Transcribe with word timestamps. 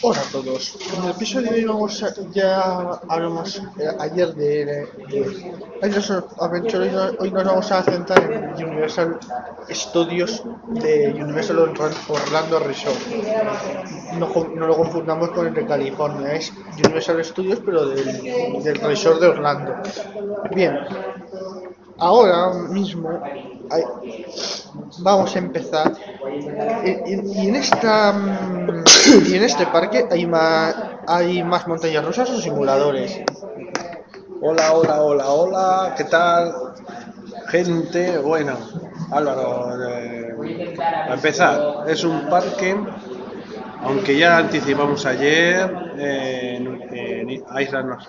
Hola 0.00 0.20
a 0.20 0.30
todos. 0.30 0.76
En 0.96 1.04
el 1.04 1.10
episodio 1.10 1.50
de 1.50 1.58
hoy 1.58 1.64
vamos 1.64 2.02
a, 2.04 2.14
ya 2.30 2.60
hablamos 3.08 3.56
eh, 3.78 3.88
ayer 3.98 4.32
de, 4.34 4.64
de 4.64 4.88
Adventure. 5.82 6.78
Hoy, 6.84 6.90
no- 6.90 7.10
hoy 7.18 7.30
nos 7.32 7.44
vamos 7.44 7.72
a 7.72 7.82
centrar 7.82 8.30
en 8.32 8.64
Universal 8.64 9.18
Studios 9.70 10.42
de 10.68 11.18
Universal 11.20 11.58
Orla- 11.58 11.90
Orlando 12.08 12.58
Resort. 12.60 12.96
No, 14.18 14.28
no 14.54 14.66
lo 14.68 14.76
confundamos 14.76 15.30
con 15.30 15.48
el 15.48 15.54
de 15.54 15.66
California, 15.66 16.32
es 16.34 16.52
Universal 16.76 17.24
Studios 17.24 17.60
pero 17.64 17.86
del, 17.86 18.62
del 18.62 18.76
Resort 18.76 19.20
de 19.20 19.26
Orlando. 19.26 19.74
Bien, 20.54 20.78
ahora 21.98 22.52
mismo 22.68 23.20
vamos 24.98 25.34
a 25.34 25.38
empezar. 25.38 25.92
Y, 26.84 26.90
y- 27.42 27.48
en 27.48 27.56
esta 27.56 28.12
mm, 28.12 28.84
y 29.28 29.34
en 29.34 29.42
este 29.44 29.66
parque 29.66 30.06
hay 30.10 30.26
más 30.26 30.74
hay 31.06 31.42
más 31.42 31.66
montañas 31.66 32.04
rusas 32.04 32.30
o 32.30 32.40
simuladores. 32.40 33.20
Hola, 34.40 34.72
hola, 34.72 35.02
hola, 35.02 35.28
hola, 35.28 35.94
¿qué 35.96 36.04
tal? 36.04 36.54
Gente, 37.48 38.18
bueno, 38.18 38.56
Álvaro, 39.10 39.70
eh, 39.88 40.34
a 41.08 41.14
empezar, 41.14 41.84
es 41.88 42.04
un 42.04 42.28
parque, 42.28 42.76
aunque 43.82 44.18
ya 44.18 44.38
anticipamos 44.38 45.06
ayer 45.06 45.70
eh, 45.98 46.56
en, 46.56 46.82
en 46.96 47.30
Island 47.60 47.92
of 47.92 48.02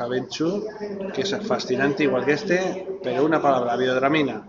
que 1.13 1.21
es 1.21 1.35
fascinante 1.45 2.03
igual 2.03 2.25
que 2.25 2.33
este, 2.33 2.87
pero 3.03 3.23
una 3.25 3.41
palabra, 3.41 3.75
biodramina. 3.75 4.43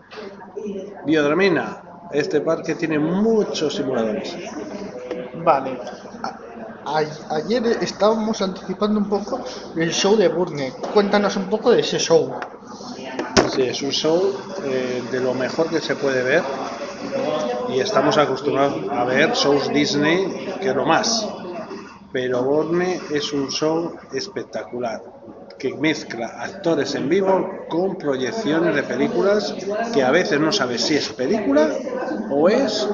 Biodramina, 1.04 1.82
este 2.12 2.40
parque 2.40 2.74
tiene 2.74 2.98
muchos 2.98 3.74
simuladores. 3.74 4.36
Vale. 5.44 5.78
A- 6.84 7.34
ayer 7.36 7.78
estábamos 7.82 8.40
anticipando 8.42 8.98
un 8.98 9.08
poco 9.08 9.40
el 9.76 9.92
show 9.92 10.16
de 10.16 10.28
Burne. 10.28 10.72
Cuéntanos 10.92 11.36
un 11.36 11.44
poco 11.44 11.70
de 11.70 11.80
ese 11.80 11.98
show. 11.98 12.34
Sí, 13.54 13.62
es 13.62 13.82
un 13.82 13.90
show 13.90 14.32
eh, 14.64 15.02
de 15.10 15.20
lo 15.20 15.34
mejor 15.34 15.68
que 15.68 15.80
se 15.80 15.96
puede 15.96 16.22
ver 16.22 16.42
y 17.68 17.80
estamos 17.80 18.16
acostumbrados 18.18 18.76
a 18.90 19.04
ver 19.04 19.32
shows 19.32 19.68
Disney, 19.72 20.54
que 20.60 20.70
es 20.70 20.74
lo 20.74 20.86
más. 20.86 21.26
Pero 22.12 22.42
Borne 22.42 23.00
es 23.12 23.32
un 23.32 23.48
show 23.50 23.94
espectacular 24.12 25.02
que 25.60 25.74
mezcla 25.74 26.26
actores 26.42 26.94
en 26.94 27.08
vivo 27.08 27.66
con 27.68 27.96
proyecciones 27.96 28.74
de 28.74 28.82
películas 28.82 29.54
que 29.92 30.02
a 30.02 30.10
veces 30.10 30.40
no 30.40 30.50
sabes 30.50 30.80
si 30.80 30.96
es 30.96 31.10
película 31.10 31.68
o 32.30 32.48
es 32.48 32.88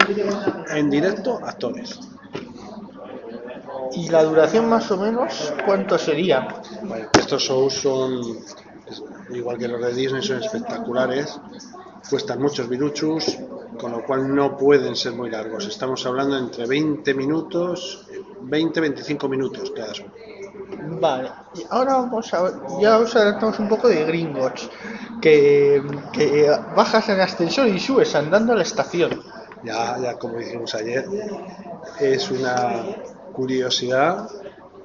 en 0.74 0.90
directo 0.90 1.38
actores. 1.44 1.98
Y 3.92 4.08
la 4.08 4.24
duración 4.24 4.68
más 4.68 4.90
o 4.90 4.96
menos, 4.96 5.54
¿cuánto 5.64 5.96
sería? 5.96 6.48
Bueno, 6.82 7.08
estos 7.16 7.40
shows 7.40 7.72
son, 7.72 8.20
igual 9.30 9.56
que 9.58 9.68
los 9.68 9.80
de 9.80 9.94
Disney, 9.94 10.22
son 10.22 10.42
espectaculares, 10.42 11.38
cuestan 12.10 12.42
muchos 12.42 12.68
viruchus, 12.68 13.38
con 13.78 13.92
lo 13.92 14.04
cual 14.04 14.34
no 14.34 14.56
pueden 14.56 14.96
ser 14.96 15.12
muy 15.12 15.30
largos. 15.30 15.66
Estamos 15.68 16.04
hablando 16.04 16.36
entre 16.36 16.66
20 16.66 17.14
minutos, 17.14 18.06
20-25 18.42 19.28
minutos 19.28 19.70
cada 19.70 19.92
show. 19.92 20.06
Vale, 21.00 21.30
y 21.54 21.66
ahora 21.68 21.94
vamos 21.94 22.32
a 22.32 22.52
ya 22.80 22.98
os 22.98 23.14
un 23.58 23.68
poco 23.68 23.88
de 23.88 24.04
Gringotts, 24.04 24.70
que, 25.20 25.82
que 26.12 26.50
bajas 26.74 27.08
en 27.08 27.20
ascensor 27.20 27.68
y 27.68 27.78
subes 27.78 28.14
andando 28.14 28.52
a 28.52 28.56
la 28.56 28.62
estación. 28.62 29.22
Ya, 29.62 29.98
ya 29.98 30.14
como 30.14 30.38
dijimos 30.38 30.74
ayer, 30.74 31.06
es 32.00 32.30
una 32.30 32.84
curiosidad, 33.32 34.28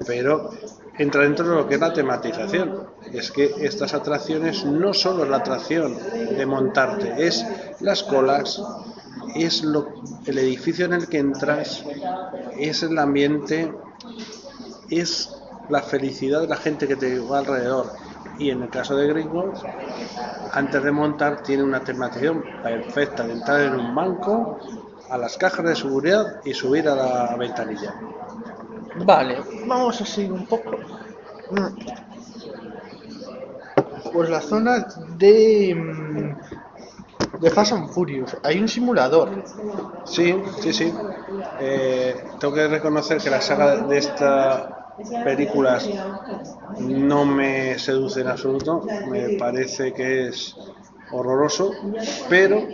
pero 0.05 0.49
entra 0.97 1.23
dentro 1.23 1.49
de 1.49 1.55
lo 1.55 1.67
que 1.67 1.75
es 1.75 1.81
la 1.81 1.93
tematización. 1.93 2.87
Es 3.13 3.31
que 3.31 3.53
estas 3.59 3.93
atracciones 3.93 4.65
no 4.65 4.93
solo 4.93 5.23
es 5.23 5.29
la 5.29 5.37
atracción 5.37 5.97
de 6.37 6.45
montarte, 6.45 7.27
es 7.27 7.45
las 7.79 8.03
colas, 8.03 8.61
es 9.35 9.63
lo, 9.63 9.87
el 10.25 10.37
edificio 10.39 10.85
en 10.85 10.93
el 10.93 11.07
que 11.07 11.19
entras, 11.19 11.83
es 12.57 12.83
el 12.83 12.97
ambiente, 12.97 13.73
es 14.89 15.40
la 15.69 15.81
felicidad 15.81 16.41
de 16.41 16.47
la 16.47 16.57
gente 16.57 16.87
que 16.87 16.95
te 16.95 17.19
va 17.19 17.39
alrededor. 17.39 17.93
Y 18.37 18.49
en 18.49 18.63
el 18.63 18.69
caso 18.69 18.95
de 18.95 19.07
Gringotts, 19.07 19.63
antes 20.51 20.83
de 20.83 20.91
montar 20.91 21.43
tiene 21.43 21.63
una 21.63 21.83
tematización 21.83 22.43
perfecta 22.63 23.23
de 23.23 23.33
entrar 23.33 23.61
en 23.61 23.75
un 23.75 23.93
banco, 23.93 24.59
a 25.09 25.17
las 25.17 25.37
cajas 25.37 25.65
de 25.65 25.75
seguridad 25.75 26.41
y 26.45 26.53
subir 26.53 26.87
a 26.87 26.95
la 26.95 27.35
ventanilla. 27.35 27.93
Vale, 29.05 29.39
vamos 29.67 29.99
a 30.01 30.05
seguir 30.05 30.31
un 30.31 30.45
poco. 30.45 30.71
Pues 34.13 34.29
la 34.29 34.41
zona 34.41 34.87
de 35.17 35.75
mm, 35.75 36.35
de 37.41 37.49
Fast 37.49 37.73
and 37.73 37.89
Furious. 37.89 38.37
Hay 38.43 38.59
un 38.59 38.67
simulador. 38.67 39.43
Sí, 40.05 40.35
sí, 40.59 40.71
sí. 40.71 40.93
Eh, 41.59 42.15
tengo 42.39 42.53
que 42.53 42.67
reconocer 42.67 43.17
que 43.17 43.29
la 43.29 43.41
saga 43.41 43.77
de 43.77 43.97
estas 43.97 44.63
películas 45.23 45.91
no 46.77 47.25
me 47.25 47.77
seduce 47.79 48.21
en 48.21 48.27
absoluto. 48.27 48.93
Me 49.01 49.31
parece 49.31 49.93
que 49.93 50.27
es 50.27 50.55
horroroso, 51.11 51.79
pero 52.27 52.69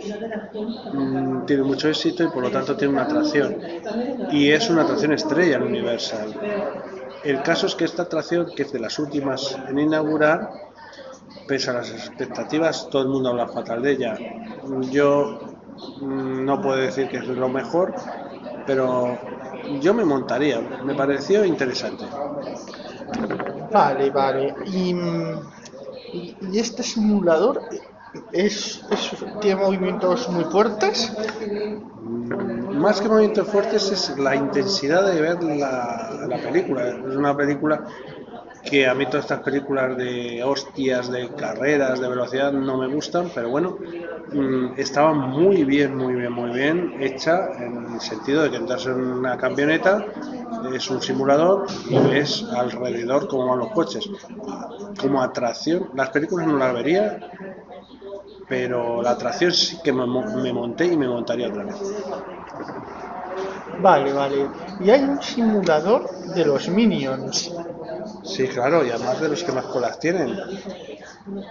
mm, 0.92 1.44
tiene 1.46 1.62
mucho 1.62 1.88
éxito 1.88 2.24
y 2.24 2.28
por 2.30 2.42
lo 2.42 2.50
tanto 2.50 2.76
tiene 2.76 2.92
una 2.94 3.02
atracción. 3.04 3.58
Y 4.28 4.50
es 4.50 4.70
una 4.70 4.82
atracción 4.82 5.12
estrella 5.12 5.56
en 5.56 5.62
Universal. 5.64 6.36
El 7.22 7.42
caso 7.42 7.66
es 7.66 7.74
que 7.74 7.84
esta 7.84 8.02
atracción, 8.02 8.54
que 8.54 8.62
es 8.62 8.72
de 8.72 8.80
las 8.80 8.98
últimas 8.98 9.58
en 9.68 9.78
inaugurar, 9.78 10.50
pese 11.46 11.70
a 11.70 11.74
las 11.74 11.90
expectativas, 11.90 12.88
todo 12.90 13.02
el 13.02 13.08
mundo 13.08 13.30
habla 13.30 13.48
fatal 13.48 13.82
de 13.82 13.92
ella. 13.92 14.22
Yo 14.90 15.38
mm, 16.00 16.44
no 16.44 16.60
puedo 16.60 16.76
decir 16.78 17.08
que 17.08 17.18
es 17.18 17.26
lo 17.26 17.48
mejor, 17.48 17.94
pero 18.66 19.18
yo 19.80 19.94
me 19.94 20.04
montaría, 20.04 20.60
me 20.84 20.94
pareció 20.94 21.44
interesante. 21.44 22.04
Vale, 23.72 24.10
vale. 24.10 24.54
Y, 24.66 24.94
mm, 24.94 25.40
y, 26.12 26.36
y 26.52 26.58
este 26.58 26.82
simulador 26.82 27.62
es, 28.32 28.80
es- 28.90 29.24
tiene 29.40 29.60
movimientos 29.60 30.28
muy 30.30 30.44
fuertes. 30.44 31.12
Más 32.72 33.00
que 33.00 33.08
movimientos 33.08 33.48
fuertes 33.48 33.90
es 33.90 34.18
la 34.18 34.34
intensidad 34.36 35.04
de 35.10 35.20
ver 35.20 35.42
la, 35.42 36.26
la 36.28 36.36
película. 36.38 36.88
Es 36.88 37.16
una 37.16 37.36
película 37.36 37.84
que 38.68 38.86
a 38.86 38.94
mí 38.94 39.06
todas 39.06 39.24
estas 39.24 39.40
películas 39.42 39.96
de 39.96 40.42
hostias, 40.44 41.10
de 41.10 41.34
carreras, 41.34 42.00
de 42.00 42.08
velocidad 42.08 42.52
no 42.52 42.76
me 42.78 42.86
gustan, 42.88 43.30
pero 43.34 43.48
bueno, 43.50 43.78
mm, 44.32 44.74
estaba 44.76 45.12
muy 45.14 45.64
bien, 45.64 45.96
muy 45.96 46.14
bien, 46.14 46.32
muy 46.32 46.50
bien 46.50 46.94
hecha 47.00 47.50
en 47.56 47.92
el 47.94 48.00
sentido 48.00 48.42
de 48.42 48.50
que 48.50 48.56
entras 48.56 48.86
en 48.86 48.94
una 48.94 49.36
camioneta, 49.36 50.06
es 50.72 50.90
un 50.90 51.00
simulador 51.02 51.66
y 51.88 51.98
ves 51.98 52.44
alrededor 52.52 53.28
cómo 53.28 53.48
van 53.48 53.58
los 53.60 53.72
coches. 53.72 54.08
Como 55.00 55.22
atracción, 55.22 55.90
las 55.94 56.10
películas 56.10 56.46
no 56.46 56.56
las 56.58 56.74
vería, 56.74 57.18
pero 58.48 59.02
la 59.02 59.10
atracción 59.12 59.52
sí 59.52 59.78
que 59.82 59.92
me, 59.92 60.06
mo- 60.06 60.24
me 60.42 60.52
monté 60.52 60.86
y 60.86 60.96
me 60.96 61.08
montaría 61.08 61.48
otra 61.48 61.64
vez. 61.64 61.76
Vale, 63.78 64.12
vale. 64.12 64.50
Y 64.78 64.90
hay 64.90 65.02
un 65.04 65.20
simulador 65.22 66.10
de 66.34 66.44
los 66.44 66.68
Minions. 66.68 67.50
Sí, 68.24 68.46
claro, 68.48 68.84
y 68.84 68.90
además 68.90 69.20
de 69.20 69.28
los 69.28 69.42
que 69.42 69.52
más 69.52 69.64
colas 69.66 69.98
tienen. 69.98 70.36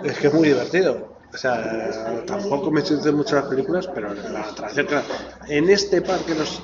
Es 0.04 0.18
que 0.18 0.28
es 0.28 0.34
muy 0.34 0.48
divertido. 0.50 1.18
O 1.34 1.38
sea, 1.38 2.24
tampoco 2.26 2.72
me 2.72 2.82
seducen 2.82 3.16
mucho 3.16 3.36
las 3.36 3.46
películas, 3.46 3.88
pero 3.94 4.14
la 4.14 4.42
atracción 4.42 4.88
que... 4.88 5.56
En 5.56 5.70
este 5.70 6.02
parque 6.02 6.34
los 6.34 6.62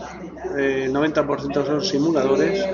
eh, 0.58 0.90
90% 0.90 1.66
son 1.66 1.84
simuladores 1.84 2.66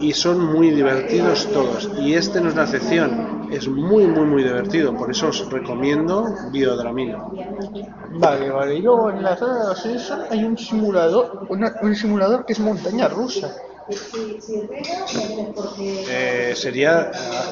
y 0.00 0.12
son 0.12 0.40
muy 0.40 0.70
divertidos 0.70 1.46
todos. 1.52 1.90
Y 1.98 2.14
este 2.14 2.40
no 2.40 2.48
es 2.48 2.56
la 2.56 2.64
excepción. 2.64 3.48
Es 3.52 3.68
muy, 3.68 4.06
muy, 4.06 4.26
muy 4.26 4.42
divertido. 4.42 4.96
Por 4.96 5.10
eso 5.10 5.28
os 5.28 5.48
recomiendo 5.50 6.34
Biodramina. 6.50 7.22
Vale, 8.12 8.50
vale. 8.50 8.74
Y 8.76 8.82
luego 8.82 9.10
en 9.10 9.22
la 9.22 9.36
zona 9.36 9.60
de 9.60 9.68
los 9.68 10.12
hay 10.30 10.44
un 10.44 10.56
simulador, 10.56 11.46
un 11.48 11.94
simulador 11.94 12.46
que 12.46 12.54
es 12.54 12.60
montaña 12.60 13.08
rusa. 13.08 13.54
Eh, 16.08 16.52
sería... 16.56 17.10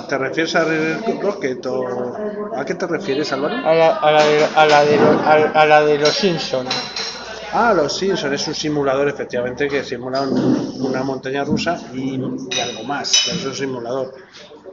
¿Te 0.09 0.19
refieres 0.19 0.55
a 0.57 0.65
Red 0.65 0.99
Rocket 1.21 1.65
o... 1.67 2.17
¿A 2.57 2.65
qué 2.65 2.75
te 2.75 2.87
refieres, 2.87 3.33
Álvaro? 3.33 3.57
A 3.57 3.75
la, 3.75 3.91
a 3.97 4.13
la, 4.13 4.25
de, 4.25 4.45
a 4.57 4.67
la, 4.67 4.85
de, 4.85 4.97
lo- 4.97 5.21
a, 5.21 5.33
a 5.63 5.67
la 5.67 5.83
de 5.83 5.99
los 5.99 6.11
Simpsons. 6.11 6.69
Ah, 7.53 7.73
los 7.75 7.97
Simpsons 7.97 8.33
es 8.35 8.49
un 8.49 8.55
simulador 8.55 9.09
efectivamente 9.09 9.69
que 9.69 9.85
simula 9.85 10.23
un- 10.23 10.75
una 10.81 11.03
montaña 11.03 11.45
rusa 11.45 11.79
y, 11.95 12.15
y 12.17 12.61
algo 12.61 12.83
más, 12.85 13.29
es 13.29 13.45
un 13.45 13.55
simulador 13.55 14.15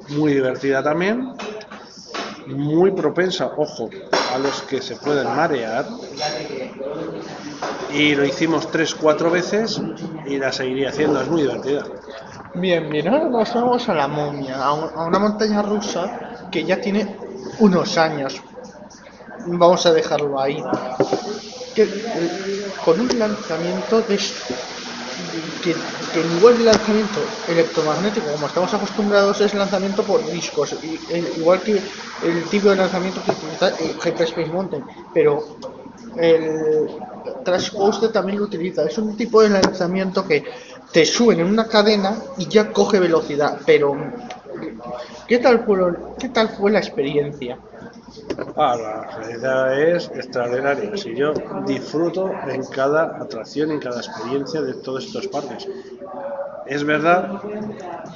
muy 0.09 0.33
divertida 0.33 0.81
también, 0.81 1.33
muy 2.47 2.91
propensa, 2.91 3.47
ojo, 3.57 3.89
a 4.33 4.37
los 4.39 4.61
que 4.63 4.81
se 4.81 4.95
pueden 4.95 5.27
marear 5.27 5.87
y 7.91 8.15
lo 8.15 8.25
hicimos 8.25 8.69
tres, 8.71 8.95
cuatro 8.95 9.29
veces 9.31 9.81
y 10.25 10.37
la 10.37 10.51
seguiría 10.51 10.89
haciendo, 10.89 11.21
es 11.21 11.27
muy 11.29 11.41
divertida. 11.41 11.85
Bien, 12.53 12.89
bien, 12.89 13.07
ahora 13.07 13.29
nos 13.29 13.53
vamos 13.53 13.87
a 13.89 13.93
la 13.93 14.07
momia, 14.07 14.57
a, 14.57 14.73
un- 14.73 14.89
a 14.95 15.03
una 15.05 15.19
montaña 15.19 15.61
rusa 15.61 16.47
que 16.51 16.63
ya 16.63 16.79
tiene 16.81 17.17
unos 17.59 17.97
años. 17.97 18.41
Vamos 19.45 19.85
a 19.85 19.93
dejarlo 19.93 20.39
ahí. 20.39 20.63
Con 22.83 22.99
un 22.99 23.07
lanzamiento 23.19 24.01
de, 24.01 24.17
que, 25.61 25.75
que 26.13 26.19
igual 26.37 26.57
de 26.57 26.63
lanzamiento 26.65 27.19
electromagnético 27.47 28.31
como 28.31 28.47
estamos 28.47 28.73
acostumbrados 28.73 29.41
es 29.41 29.53
lanzamiento 29.53 30.03
por 30.03 30.29
discos, 30.31 30.73
eh, 30.81 31.33
igual 31.37 31.61
que 31.61 31.81
el 32.21 32.49
tipo 32.49 32.69
de 32.69 32.75
lanzamiento 32.77 33.21
que 33.23 33.31
utiliza 33.31 33.69
el 33.69 33.91
Hyperspace 34.03 34.51
Mountain, 34.51 34.85
pero 35.13 35.43
el 36.15 36.89
Crash 37.43 37.71
Coaster 37.71 38.11
también 38.11 38.39
lo 38.39 38.45
utiliza. 38.45 38.83
Es 38.83 38.97
un 38.97 39.15
tipo 39.15 39.41
de 39.41 39.49
lanzamiento 39.49 40.25
que 40.25 40.43
te 40.91 41.05
suben 41.05 41.39
en 41.39 41.47
una 41.47 41.67
cadena 41.67 42.15
y 42.37 42.47
ya 42.47 42.71
coge 42.71 42.99
velocidad. 42.99 43.59
Pero, 43.65 43.95
¿qué 45.27 45.39
tal 45.39 45.65
fue, 45.65 45.79
qué 46.17 46.29
tal 46.29 46.49
fue 46.49 46.71
la 46.71 46.79
experiencia? 46.79 47.57
Ah, 48.55 48.75
la 48.75 49.17
realidad 49.17 49.79
es 49.79 50.11
extraordinaria. 50.13 50.95
Si 50.97 51.15
yo 51.15 51.33
disfruto 51.65 52.31
en 52.47 52.65
cada 52.65 53.21
atracción, 53.21 53.71
en 53.71 53.79
cada 53.79 53.99
experiencia 53.99 54.61
de 54.61 54.73
todos 54.75 55.05
estos 55.05 55.27
parques. 55.27 55.67
Es 56.65 56.83
verdad 56.83 57.41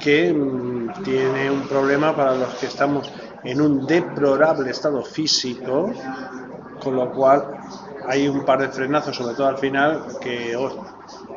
que 0.00 0.32
mm, 0.32 1.02
tiene 1.02 1.50
un 1.50 1.62
problema 1.66 2.14
para 2.14 2.34
los 2.36 2.54
que 2.54 2.66
estamos 2.66 3.10
en 3.42 3.60
un 3.60 3.86
deplorable 3.86 4.70
estado 4.70 5.02
físico, 5.02 5.92
con 6.82 6.96
lo 6.96 7.10
cual 7.12 7.46
hay 8.06 8.28
un 8.28 8.44
par 8.44 8.60
de 8.60 8.68
frenazos, 8.68 9.16
sobre 9.16 9.34
todo 9.34 9.48
al 9.48 9.58
final, 9.58 10.04
que 10.20 10.56
oh, 10.56 10.84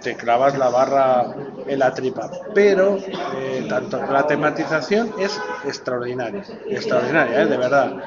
te 0.01 0.15
clavas 0.15 0.57
la 0.57 0.69
barra 0.69 1.35
en 1.65 1.79
la 1.79 1.93
tripa. 1.93 2.29
Pero 2.53 2.97
eh, 3.35 3.65
tanto 3.69 3.99
la 4.05 4.25
tematización 4.25 5.13
es 5.19 5.39
extraordinaria, 5.65 6.43
extraordinaria, 6.67 7.43
¿eh? 7.43 7.45
de 7.45 7.57
verdad. 7.57 8.03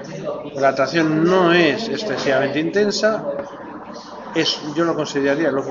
La 0.55 0.69
atracción 0.69 1.25
no 1.25 1.53
es 1.53 1.89
excesivamente 1.89 2.61
intensa, 2.61 3.25
es, 4.35 4.61
yo 4.75 4.85
lo 4.85 4.95
consideraría, 4.95 5.51
lo 5.51 5.65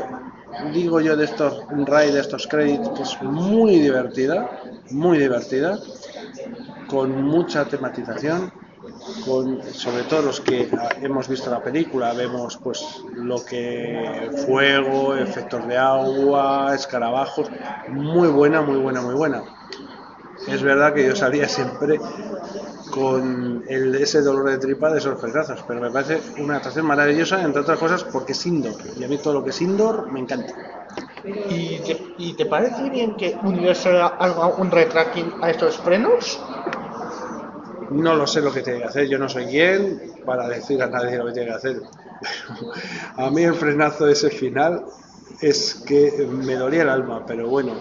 digo 0.73 0.99
yo 0.99 1.15
de 1.15 1.25
estos 1.25 1.63
raids, 1.85 2.13
de 2.13 2.19
estos 2.21 2.47
créditos, 2.47 2.89
que 2.95 3.03
es 3.03 3.21
muy 3.21 3.79
divertida, 3.79 4.49
muy 4.91 5.17
divertida, 5.17 5.79
con 6.87 7.23
mucha 7.23 7.65
tematización, 7.65 8.51
con 9.25 9.61
sobre 9.73 10.03
todo 10.03 10.21
los 10.23 10.41
que 10.41 10.69
ah, 10.77 10.89
hemos 11.01 11.27
visto 11.27 11.49
la 11.49 11.61
película, 11.61 12.13
vemos 12.13 12.57
pues 12.57 13.03
lo 13.13 13.43
que 13.43 14.29
fuego, 14.45 15.15
efectos 15.15 15.67
de 15.67 15.77
agua, 15.77 16.73
escarabajos, 16.75 17.49
muy 17.89 18.27
buena, 18.27 18.61
muy 18.61 18.77
buena, 18.77 19.01
muy 19.01 19.15
buena. 19.15 19.43
Es 20.47 20.63
verdad 20.63 20.93
que 20.93 21.05
yo 21.05 21.15
salía 21.15 21.47
siempre 21.47 21.99
con 22.89 23.63
el, 23.67 23.93
ese 23.95 24.21
dolor 24.21 24.49
de 24.49 24.57
tripa 24.57 24.89
de 24.91 24.99
esos 24.99 25.19
fregazos, 25.19 25.63
pero 25.67 25.79
me 25.81 25.91
parece 25.91 26.21
una 26.41 26.57
atracción 26.57 26.85
maravillosa, 26.85 27.41
entre 27.43 27.61
otras 27.61 27.77
cosas, 27.77 28.03
porque 28.03 28.31
es 28.31 28.45
indoor. 28.45 28.75
Y 28.97 29.03
a 29.03 29.07
mí 29.07 29.17
todo 29.17 29.35
lo 29.35 29.43
que 29.43 29.51
es 29.51 29.61
indoor 29.61 30.11
me 30.11 30.19
encanta. 30.19 30.53
¿Y 31.23 31.79
te, 31.79 32.15
y 32.17 32.33
te 32.33 32.45
parece 32.45 32.89
bien 32.89 33.15
que 33.15 33.37
Universal 33.43 34.13
haga 34.17 34.47
un 34.47 34.71
retracking 34.71 35.33
a 35.41 35.51
estos 35.51 35.77
frenos? 35.77 36.41
No 37.91 38.15
lo 38.15 38.27
sé 38.27 38.41
lo 38.41 38.51
que 38.53 38.61
tiene 38.61 38.79
que 38.79 38.85
hacer, 38.85 39.07
yo 39.07 39.17
no 39.17 39.27
soy 39.27 39.45
quien 39.45 39.99
para 40.25 40.47
decir 40.47 40.81
a 40.81 40.87
nadie 40.87 41.17
lo 41.17 41.25
que 41.27 41.33
tiene 41.33 41.49
que 41.49 41.55
hacer. 41.55 41.81
a 43.17 43.29
mí 43.29 43.43
el 43.43 43.55
frenazo 43.55 44.07
ese 44.07 44.29
final 44.29 44.83
es 45.41 45.75
que 45.85 46.27
me 46.29 46.55
dolía 46.55 46.83
el 46.83 46.89
alma, 46.89 47.25
pero 47.25 47.47
bueno, 47.47 47.73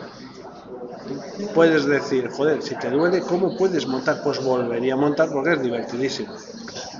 puedes 1.55 1.87
decir, 1.87 2.31
joder, 2.31 2.63
si 2.63 2.75
te 2.77 2.91
duele, 2.91 3.21
¿cómo 3.21 3.57
puedes 3.57 3.87
montar? 3.87 4.23
Pues 4.23 4.43
volvería 4.43 4.95
a 4.95 4.97
montar 4.97 5.31
porque 5.31 5.53
es 5.55 5.63
divertidísimo. 5.63 6.35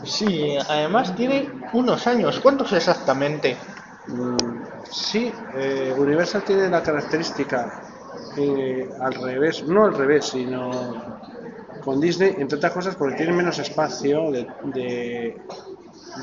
Sí, 0.05 0.57
además 0.69 1.15
tiene 1.15 1.49
unos 1.73 2.07
años. 2.07 2.41
¿Cuántos 2.41 2.73
exactamente? 2.73 3.57
Mm, 4.07 4.37
sí, 4.91 5.33
eh, 5.55 5.95
Universal 5.97 6.43
tiene 6.43 6.69
la 6.69 6.83
característica 6.83 7.83
eh, 8.37 8.91
al 9.01 9.15
revés, 9.15 9.65
no 9.65 9.85
al 9.85 9.95
revés, 9.95 10.27
sino 10.27 11.19
con 11.89 12.03
Disney, 12.03 12.35
entre 12.37 12.59
otras 12.59 12.73
cosas, 12.73 12.97
porque 12.97 13.17
tiene 13.17 13.33
menos 13.33 13.59
espacio 13.59 14.31
de, 14.31 14.47
de, 14.75 15.39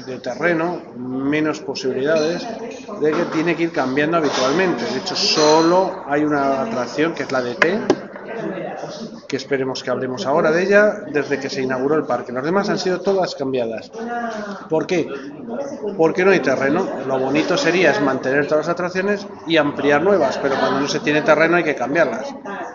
de 0.06 0.20
terreno, 0.20 0.80
menos 0.96 1.60
posibilidades, 1.60 2.46
de 3.02 3.12
que 3.12 3.24
tiene 3.34 3.56
que 3.56 3.64
ir 3.64 3.72
cambiando 3.72 4.18
habitualmente. 4.18 4.86
De 4.86 5.00
hecho, 5.00 5.16
solo 5.16 6.04
hay 6.06 6.24
una 6.24 6.62
atracción 6.62 7.16
que 7.16 7.24
es 7.24 7.32
la 7.32 7.42
de 7.42 7.56
T, 7.56 7.80
que 9.28 9.38
esperemos 9.38 9.84
que 9.84 9.90
hablemos 9.90 10.26
ahora 10.26 10.52
de 10.52 10.64
ella 10.64 11.02
desde 11.12 11.40
que 11.40 11.50
se 11.50 11.62
inauguró 11.62 11.96
el 11.96 12.04
parque. 12.04 12.32
Los 12.32 12.44
demás 12.44 12.70
han 12.70 12.80
sido 12.80 13.02
todas 13.02 13.36
cambiadas. 13.36 13.92
¿Por 14.70 14.86
qué? 14.88 15.08
Porque 15.98 16.26
no 16.26 16.32
hay 16.32 16.40
terreno. 16.40 16.88
Lo 17.08 17.20
bonito 17.20 17.58
sería 17.58 17.92
es 17.92 18.02
mantener 18.02 18.48
todas 18.48 18.68
las 18.68 18.74
atracciones 18.74 19.26
y 19.48 19.58
ampliar 19.58 20.02
nuevas, 20.02 20.38
pero 20.42 20.56
cuando 20.60 20.82
no 20.82 20.88
se 20.88 21.00
tiene 21.00 21.22
terreno 21.22 21.58
hay 21.58 21.64
que 21.64 21.76
cambiarlas. 21.76 22.34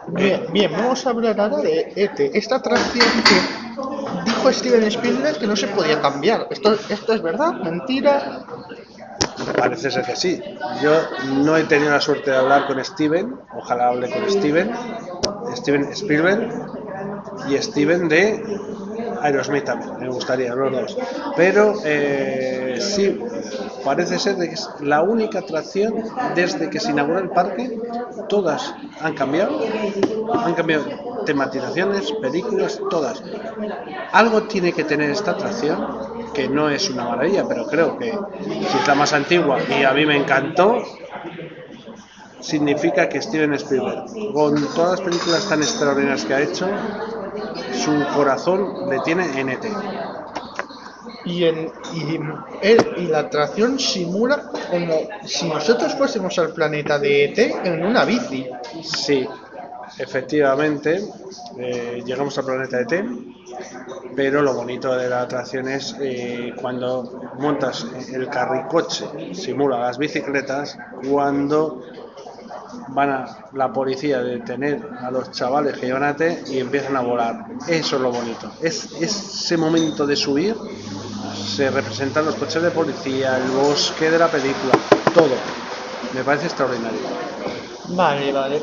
Bien, 0.09 0.47
bien, 0.53 0.73
vamos 0.73 1.07
a 1.07 1.11
hablar 1.11 1.41
ahora 1.41 1.59
de 1.59 1.93
ET, 1.97 2.19
esta 2.35 2.57
atracción 2.57 3.07
que 3.25 4.25
dijo 4.25 4.53
Steven 4.53 4.85
Spielberg 4.85 5.39
que 5.39 5.47
no 5.47 5.57
se 5.57 5.69
podía 5.69 6.01
cambiar. 6.01 6.47
¿Esto, 6.51 6.77
esto 6.89 7.15
es 7.15 7.23
verdad? 7.23 7.53
¿Mentira? 7.55 8.45
Parece 9.57 9.91
ser 9.91 10.05
que 10.05 10.17
sí. 10.17 10.41
Yo 10.83 10.93
no 11.43 11.57
he 11.57 11.65
tenido 11.65 11.91
la 11.91 12.01
suerte 12.01 12.31
de 12.31 12.37
hablar 12.37 12.67
con 12.67 12.83
Steven, 12.85 13.37
ojalá 13.55 13.89
hable 13.89 14.11
con 14.11 14.31
Steven, 14.31 14.71
Steven 15.55 15.89
Spielberg 15.93 16.49
y 17.49 17.57
Steven 17.57 18.09
de 18.09 18.59
Aerosmith 19.23 19.65
también, 19.65 19.99
me 19.99 20.09
gustaría 20.09 20.55
los 20.55 20.73
dos. 20.73 20.99
Pero 21.37 21.75
eh, 21.85 22.79
sí, 22.81 23.19
parece 23.85 24.19
ser 24.19 24.37
que 24.37 24.55
es 24.55 24.69
la 24.81 25.03
única 25.03 25.41
atracción 25.41 25.95
desde 26.35 26.71
que 26.71 26.81
se 26.81 26.91
inauguró 26.91 27.19
el 27.21 27.31
parque, 27.31 27.79
todas 28.29 28.75
han 29.01 29.15
cambiado, 29.15 29.61
han 30.33 30.55
cambiado 30.55 30.85
tematizaciones, 31.25 32.13
películas, 32.21 32.81
todas. 32.91 33.23
Algo 34.13 34.43
tiene 34.45 34.73
que 34.73 34.85
tener 34.85 35.11
esta 35.11 35.33
atracción 35.33 35.87
que 36.33 36.49
no 36.49 36.71
es 36.71 36.89
una 36.91 37.05
maravilla, 37.05 37.47
pero 37.47 37.67
creo 37.67 37.99
que 37.99 38.13
si 38.43 38.79
es 38.79 38.89
la 38.89 38.95
más 38.95 39.13
antigua 39.13 39.59
y 39.69 39.85
a 39.85 39.93
mí 39.93 40.07
me 40.07 40.17
encantó, 40.17 40.83
significa 42.41 43.09
que 43.09 43.21
Steven 43.21 43.55
Spielberg, 43.55 44.05
con 44.33 44.55
todas 44.75 44.99
las 44.99 45.01
películas 45.01 45.49
tan 45.49 45.63
extraordinarias 45.63 46.25
que 46.25 46.35
ha 46.35 46.41
hecho, 46.41 46.69
su 47.73 47.93
corazón 48.15 48.89
le 48.89 48.99
tiene 49.01 49.39
en 49.41 49.49
E 49.49 49.53
ET. 49.55 49.65
Y, 51.25 51.45
en, 51.45 51.71
y, 51.95 52.19
él- 52.63 52.87
y 52.97 53.03
la 53.07 53.21
atracción 53.21 53.79
simula 53.79 54.51
como 54.71 54.95
si 55.25 55.49
nosotros 55.49 55.95
fuésemos 55.95 56.39
al 56.39 56.53
planeta 56.53 56.99
de 56.99 57.25
ET 57.27 57.39
en 57.65 57.85
una 57.85 58.05
bici. 58.05 58.47
Sí, 58.83 59.27
efectivamente, 59.99 61.03
eh, 61.59 62.03
llegamos 62.05 62.37
al 62.39 62.45
planeta 62.47 62.81
ET, 62.81 63.05
pero 64.17 64.43
lo 64.43 64.55
bonito 64.55 64.97
de 64.97 65.09
la 65.09 65.23
atracción 65.23 65.69
es 65.69 65.95
eh, 66.01 66.55
cuando 66.61 67.21
montas 67.39 67.87
el 68.13 68.29
carricoche, 68.29 69.35
simula 69.35 69.79
las 69.79 69.99
bicicletas, 69.99 70.79
cuando 71.09 71.83
van 72.93 73.11
a 73.11 73.27
la 73.53 73.73
policía 73.73 74.19
a 74.19 74.23
detener 74.23 74.81
a 75.01 75.11
los 75.11 75.31
chavales 75.31 75.79
que 75.79 75.87
llevan 75.87 76.03
a 76.03 76.11
ET 76.11 76.49
y 76.49 76.59
empiezan 76.59 76.97
a 76.97 77.01
volar. 77.01 77.47
Eso 77.69 77.97
es 77.97 78.03
lo 78.03 78.11
bonito. 78.11 78.51
Es 78.61 78.93
ese 79.01 79.57
momento 79.57 80.07
de 80.07 80.17
subir, 80.17 80.57
se 81.35 81.71
representan 81.71 82.27
los 82.27 82.35
coches 82.35 82.63
de 82.63 82.71
policía, 82.71 83.37
el 83.37 83.51
bosque 83.51 84.11
de 84.11 84.19
la 84.19 84.29
película, 84.29 84.73
todo. 85.15 85.35
Me 86.15 86.25
parece 86.25 86.47
extraordinario. 86.47 86.99
Vale, 87.89 88.33
vale. 88.33 88.63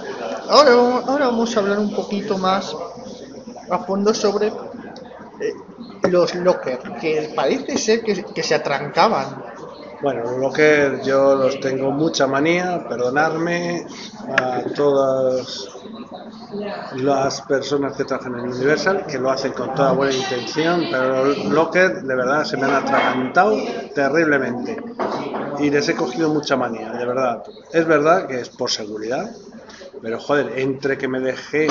Ahora, 0.50 0.72
ahora 1.06 1.28
vamos 1.28 1.56
a 1.56 1.60
hablar 1.60 1.80
un 1.80 1.94
poquito 1.94 2.38
más 2.38 2.76
a 3.70 3.80
fondo 3.80 4.14
sobre 4.14 4.48
eh, 4.48 5.54
los 6.10 6.34
lockers, 6.36 7.00
que 7.02 7.34
parece 7.36 7.78
ser 7.78 8.02
que, 8.04 8.24
que 8.24 8.44
se 8.44 8.56
atrancaban. 8.56 9.44
Bueno, 10.02 10.38
los 10.38 11.06
yo 11.06 11.36
los 11.36 11.60
tengo 11.60 11.92
mucha 11.92 12.28
manía, 12.28 12.86
perdonadme 12.88 13.86
a 14.32 14.62
todas 14.76 15.68
las 16.96 17.42
personas 17.42 17.94
que 17.96 18.06
trabajan 18.06 18.36
en 18.36 18.48
Universal, 18.48 19.06
que 19.08 19.18
lo 19.20 19.30
hacen 19.32 19.54
con 19.54 19.74
toda 19.76 19.92
buena 19.94 20.14
intención, 20.16 20.88
pero 20.92 21.26
los 21.26 21.46
lockers 21.46 22.06
de 22.08 22.16
verdad 22.16 22.44
se 22.44 22.58
me 22.58 22.66
han 22.66 22.74
atragantado 22.74 23.58
terriblemente 23.94 24.82
y 25.60 25.70
les 25.70 25.88
he 25.90 25.96
cogido 25.96 26.30
mucha 26.30 26.56
manía, 26.56 26.92
de 26.92 27.06
verdad. 27.06 27.44
Es 27.72 27.86
verdad 27.86 28.28
que 28.28 28.42
es 28.42 28.50
por 28.50 28.70
seguridad, 28.70 29.30
pero 30.02 30.20
joder, 30.20 30.60
entre 30.60 30.98
que 30.98 31.08
me 31.08 31.20
dejé 31.20 31.68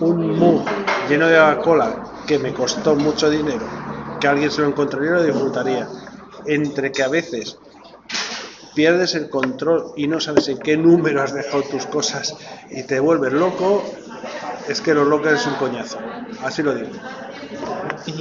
un 0.00 0.38
mug 0.38 0.64
lleno 1.08 1.26
de 1.28 1.58
cola 1.62 1.96
que 2.26 2.38
me 2.38 2.52
costó 2.52 2.96
mucho 2.96 3.30
dinero, 3.30 3.66
que 4.20 4.28
alguien 4.28 4.50
se 4.50 4.62
lo 4.62 4.68
encontraría 4.68 5.10
y 5.10 5.12
lo 5.14 5.22
disfrutaría, 5.24 5.88
entre 6.48 6.90
que 6.90 7.02
a 7.02 7.08
veces 7.08 7.58
pierdes 8.74 9.14
el 9.14 9.28
control 9.28 9.92
y 9.96 10.06
no 10.06 10.20
sabes 10.20 10.48
en 10.48 10.58
qué 10.58 10.76
número 10.76 11.22
has 11.22 11.34
dejado 11.34 11.62
tus 11.64 11.86
cosas 11.86 12.36
y 12.70 12.84
te 12.84 13.00
vuelves 13.00 13.32
loco, 13.32 13.84
es 14.68 14.80
que 14.80 14.94
los 14.94 15.06
lockers 15.06 15.40
es 15.40 15.46
un 15.46 15.54
coñazo. 15.54 15.98
Así 16.42 16.62
lo 16.62 16.74
digo. 16.74 16.90
Y, 18.06 18.12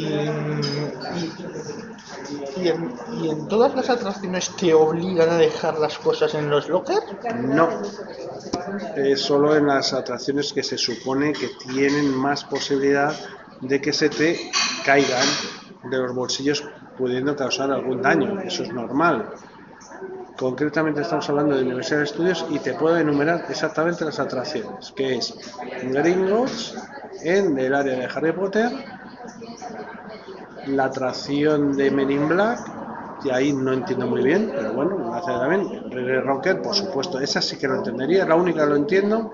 y, 2.59 2.67
en, 2.67 2.93
y 3.21 3.29
en 3.29 3.47
todas 3.47 3.75
las 3.75 3.89
atracciones 3.89 4.55
te 4.55 4.73
obligan 4.73 5.29
a 5.29 5.37
dejar 5.37 5.79
las 5.79 5.97
cosas 5.97 6.33
en 6.33 6.49
los 6.49 6.67
lockers. 6.69 7.05
No. 7.35 7.69
Es 8.95 9.21
solo 9.21 9.55
en 9.55 9.67
las 9.67 9.93
atracciones 9.93 10.53
que 10.53 10.63
se 10.63 10.77
supone 10.77 11.33
que 11.33 11.49
tienen 11.71 12.13
más 12.13 12.43
posibilidad 12.43 13.15
de 13.61 13.81
que 13.81 13.93
se 13.93 14.09
te 14.09 14.51
caigan 14.85 15.27
de 15.83 15.97
los 15.97 16.13
bolsillos 16.13 16.63
pudiendo 16.97 17.35
causar 17.35 17.71
algún 17.71 18.01
daño. 18.01 18.39
Eso 18.41 18.63
es 18.63 18.73
normal. 18.73 19.29
Concretamente 20.37 21.01
estamos 21.01 21.27
hablando 21.29 21.55
de 21.55 21.63
Universal 21.63 22.05
Studios 22.07 22.45
y 22.49 22.59
te 22.59 22.73
puedo 22.75 22.97
enumerar 22.97 23.45
exactamente 23.49 24.05
las 24.05 24.19
atracciones, 24.19 24.91
que 24.95 25.15
es 25.15 25.33
Gringos 25.91 26.75
en 27.23 27.57
el 27.57 27.73
área 27.73 27.95
de 27.95 28.05
Harry 28.05 28.31
Potter, 28.33 28.71
la 30.67 30.85
atracción 30.85 31.75
de 31.75 31.89
Men 31.89 32.11
in 32.11 32.27
Black, 32.29 32.59
y 33.23 33.29
ahí 33.29 33.51
no 33.51 33.73
entiendo 33.73 34.05
muy 34.05 34.21
bien, 34.21 34.51
pero 34.55 34.73
bueno, 34.73 34.97
me 34.97 35.17
hace 35.17 35.31
también. 35.31 35.89
Reggae 35.89 36.21
Rocker, 36.21 36.61
por 36.61 36.75
supuesto, 36.75 37.19
esa 37.19 37.41
sí 37.41 37.57
que 37.57 37.67
lo 37.67 37.77
entendería, 37.77 38.25
la 38.25 38.35
única 38.35 38.63
que 38.63 38.69
lo 38.69 38.75
entiendo. 38.75 39.33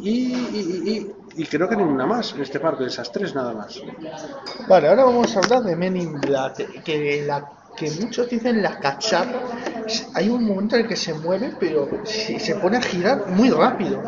Y- 0.00 1.10
y 1.38 1.46
creo 1.46 1.68
que 1.68 1.76
ninguna 1.76 2.04
más 2.04 2.34
en 2.34 2.42
este 2.42 2.58
parque, 2.60 2.84
esas 2.84 3.10
tres 3.12 3.34
nada 3.34 3.54
más. 3.54 3.80
Vale, 4.68 4.88
ahora 4.88 5.04
vamos 5.04 5.34
a 5.36 5.38
hablar 5.38 5.62
de 5.62 5.76
Men 5.76 5.96
in 5.96 6.20
Black, 6.20 6.82
que 6.82 7.24
la 7.24 7.48
que 7.76 7.90
muchos 7.92 8.28
dicen 8.28 8.60
la 8.60 8.78
cachapa. 8.80 9.40
Hay 10.14 10.28
un 10.28 10.44
momento 10.44 10.74
en 10.74 10.82
el 10.82 10.88
que 10.88 10.96
se 10.96 11.14
mueve, 11.14 11.54
pero 11.60 11.88
se, 12.04 12.40
se 12.40 12.56
pone 12.56 12.76
a 12.76 12.82
girar 12.82 13.28
muy 13.28 13.50
rápido. 13.50 14.02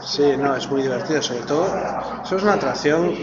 Sí, 0.00 0.34
no, 0.36 0.56
es 0.56 0.68
muy 0.68 0.82
divertido, 0.82 1.22
sobre 1.22 1.42
todo. 1.42 1.66
Eso 2.24 2.36
es 2.36 2.42
una 2.42 2.54
atracción, 2.54 3.14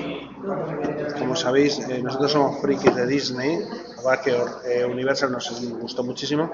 como 1.20 1.36
sabéis, 1.36 1.80
eh, 1.80 2.02
nosotros 2.02 2.32
somos 2.32 2.62
frikis 2.62 2.96
de 2.96 3.06
Disney, 3.06 3.60
igual 4.00 4.22
que 4.22 4.32
eh, 4.66 4.86
Universal 4.86 5.34
nos 5.34 5.62
gustó 5.82 6.04
muchísimo, 6.04 6.50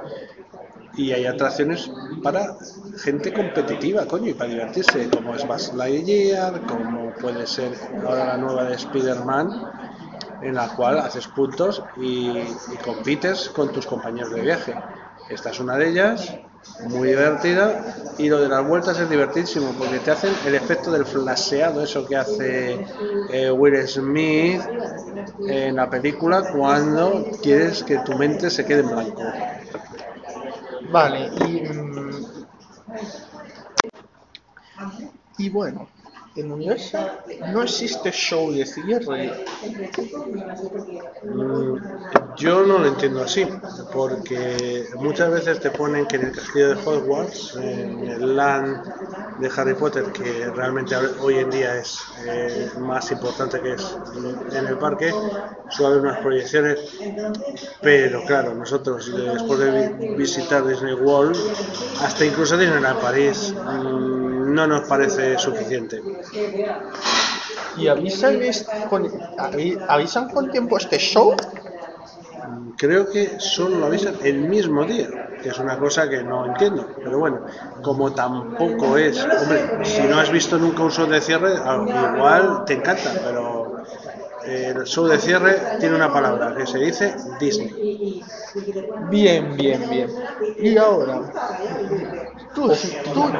y 0.98 1.12
hay 1.12 1.26
atracciones 1.26 1.92
para 2.24 2.56
gente 2.98 3.34
competitiva, 3.34 4.06
coño, 4.06 4.30
y 4.30 4.34
para 4.34 4.50
divertirse, 4.50 5.10
como 5.10 5.36
es 5.36 5.46
Buzz 5.46 5.74
Lightyear, 5.74 6.62
como 6.62 7.12
puede 7.14 7.46
ser 7.46 7.72
ahora 8.06 8.26
la 8.26 8.38
nueva 8.38 8.64
de 8.66 8.76
Spider-Man, 8.76 9.72
en 10.42 10.56
la 10.56 10.70
cual 10.70 11.00
haces 11.00 11.28
puntos 11.28 11.84
y, 11.98 12.40
compites 12.84 13.50
con 13.50 13.72
tus 13.72 13.86
compañeros 13.86 14.32
de 14.32 14.42
viaje. 14.42 14.76
Esta 15.30 15.50
es 15.50 15.60
una 15.60 15.78
de 15.78 15.90
ellas, 15.90 16.34
muy 16.90 17.10
divertida, 17.10 17.84
y 18.18 18.30
lo 18.30 18.40
de 18.40 18.48
las 18.48 18.66
vueltas 18.66 19.00
es 19.00 19.10
divertísimo, 19.10 19.74
porque 19.78 20.00
te 20.00 20.12
hacen 20.12 20.34
el 20.46 20.56
efecto 20.56 20.92
del 20.92 21.06
flasheado, 21.06 21.84
eso 21.84 22.06
que 22.06 22.16
hace 22.16 22.86
eh, 23.32 23.52
Will 23.52 23.88
Smith 23.88 24.62
en 25.48 25.76
la 25.76 25.90
película 25.90 26.44
cuando 26.52 27.26
quieres 27.42 27.84
que 27.84 28.00
tu 28.00 28.14
mente 28.14 28.50
se 28.50 28.66
quede 28.66 28.82
en 28.82 28.90
blanco. 28.90 29.24
Vale, 30.92 31.30
y. 31.48 31.62
mm, 31.62 32.46
Y 35.38 35.50
bueno, 35.50 35.90
en 36.36 36.52
Universal 36.52 37.12
no 37.54 37.64
existe 37.64 38.12
show 38.12 38.52
de 38.52 38.66
cierre. 38.66 39.32
Mm, 41.24 41.78
Yo 42.36 42.64
no 42.66 42.80
lo 42.80 42.88
entiendo 42.88 43.22
así, 43.24 43.46
porque 43.92 44.88
muchas 44.98 45.32
veces 45.32 45.60
te 45.60 45.72
ponen 45.72 46.06
que 46.06 46.18
en 46.18 46.24
el 46.26 46.32
castillo 46.32 46.70
de 46.70 46.82
Hogwarts, 46.84 47.56
en 47.56 48.06
el 48.08 48.36
land 48.36 48.84
de 49.38 49.52
Harry 49.56 49.74
Potter, 49.76 50.12
que 50.12 50.50
realmente 50.52 50.96
hoy 51.20 51.40
en 51.40 51.50
día 51.50 51.78
es 51.78 51.98
eh, 52.26 52.72
más 52.78 53.12
importante 53.12 53.62
que 53.62 53.74
es 53.74 53.98
en 54.52 54.68
el 54.68 54.78
parque, 54.78 55.14
suele 55.68 55.94
haber 55.96 56.06
unas 56.10 56.20
proyecciones, 56.22 56.80
pero 57.82 58.24
claro, 58.24 58.54
nosotros 58.56 59.08
eh, 59.10 59.32
después 59.34 59.60
de 59.60 59.72
vi- 59.72 59.92
visitar 60.16 60.66
Disney 60.66 60.94
World, 60.94 61.38
hasta 62.00 62.26
incluso 62.26 62.58
Disneyland 62.58 63.00
París, 63.00 63.54
mm, 63.66 64.25
no 64.56 64.68
nos 64.68 64.84
parece 64.86 65.38
suficiente. 65.38 66.02
¿Y 67.78 67.88
avisan, 67.88 68.40
con, 68.90 69.02
avi- 69.38 69.84
avisan 69.88 70.30
con 70.30 70.50
tiempo 70.50 70.78
este 70.78 70.98
show? 70.98 71.36
Creo 72.78 73.10
que 73.10 73.40
solo 73.40 73.78
lo 73.80 73.86
avisan 73.88 74.18
el 74.22 74.42
mismo 74.42 74.86
día, 74.86 75.10
que 75.42 75.50
es 75.50 75.60
una 75.60 75.78
cosa 75.78 76.10
que 76.10 76.24
no 76.24 76.46
entiendo. 76.46 77.00
Pero 77.04 77.20
bueno, 77.20 77.42
como 77.82 78.14
tampoco 78.14 78.98
es, 78.98 79.28
hombre, 79.38 79.84
si 79.84 80.08
no 80.08 80.20
has 80.20 80.32
visto 80.32 80.58
nunca 80.58 80.84
un 80.84 80.92
show 80.92 81.08
de 81.08 81.22
cierre, 81.22 81.54
a- 81.64 81.88
igual 81.94 82.64
te 82.66 82.74
encanta, 82.74 83.20
pero 83.22 83.74
el 84.42 84.84
show 84.86 85.08
de 85.08 85.20
cierre 85.20 85.78
tiene 85.80 85.96
una 85.96 86.12
palabra 86.14 86.56
que 86.56 86.68
se 86.68 86.80
dice 86.80 87.16
Disney. 87.40 87.76
Bien, 88.98 89.56
bien, 89.56 89.88
bien. 89.90 90.14
Y 90.58 90.78
ahora, 90.78 91.22
tú, 92.74 92.98
tú, 93.14 93.32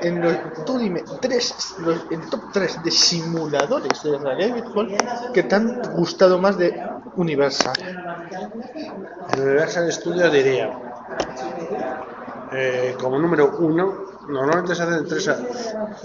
en 0.00 0.20
los- 0.20 0.38
tú 0.64 0.78
dime 0.78 1.04
tres, 1.20 1.74
los, 1.78 2.06
el 2.10 2.28
top 2.28 2.50
3 2.52 2.82
de 2.82 2.90
simuladores 2.90 4.02
de 4.02 4.18
realidad 4.18 4.54
virtual 4.54 4.88
que 5.32 5.42
te 5.44 5.54
han 5.54 5.80
gustado 5.94 6.38
más 6.38 6.56
de 6.58 6.74
Universal. 7.16 7.74
Universal 9.36 9.90
Studios 9.92 10.32
diría, 10.32 10.70
eh, 12.50 12.96
como 13.00 13.18
número 13.18 13.56
uno, 13.58 14.07
normalmente 14.28 14.74
se 14.74 14.82
hacen 14.82 15.06
tres 15.06 15.28
a- 15.28 15.38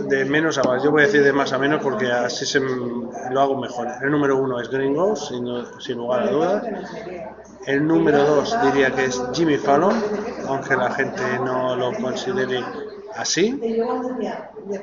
de 0.03 0.25
menos 0.25 0.58
a 0.58 0.63
más. 0.63 0.84
Yo 0.84 0.92
voy 0.92 1.03
a 1.03 1.06
decir 1.06 1.24
de 1.24 1.34
más 1.34 1.51
a 1.53 1.58
menos 1.58 1.82
porque 1.82 2.12
así 2.12 2.46
se 2.46 2.60
lo 2.60 3.42
hago 3.42 3.58
mejor. 3.60 3.88
El 4.01 4.12
número 4.12 4.38
uno 4.38 4.60
es 4.60 4.70
Gringos, 4.70 5.27
sin, 5.27 5.46
sin 5.80 5.98
lugar 5.98 6.24
a 6.24 6.32
dudas. 6.32 6.63
El 7.65 7.88
número 7.88 8.24
dos 8.25 8.56
diría 8.63 8.92
que 8.92 9.06
es 9.06 9.22
Jimmy 9.34 9.58
Fallon, 9.58 9.94
aunque 10.48 10.75
la 10.75 10.92
gente 10.92 11.22
no 11.44 11.75
lo 11.75 11.94
considere 11.94 12.62
así. 13.15 13.60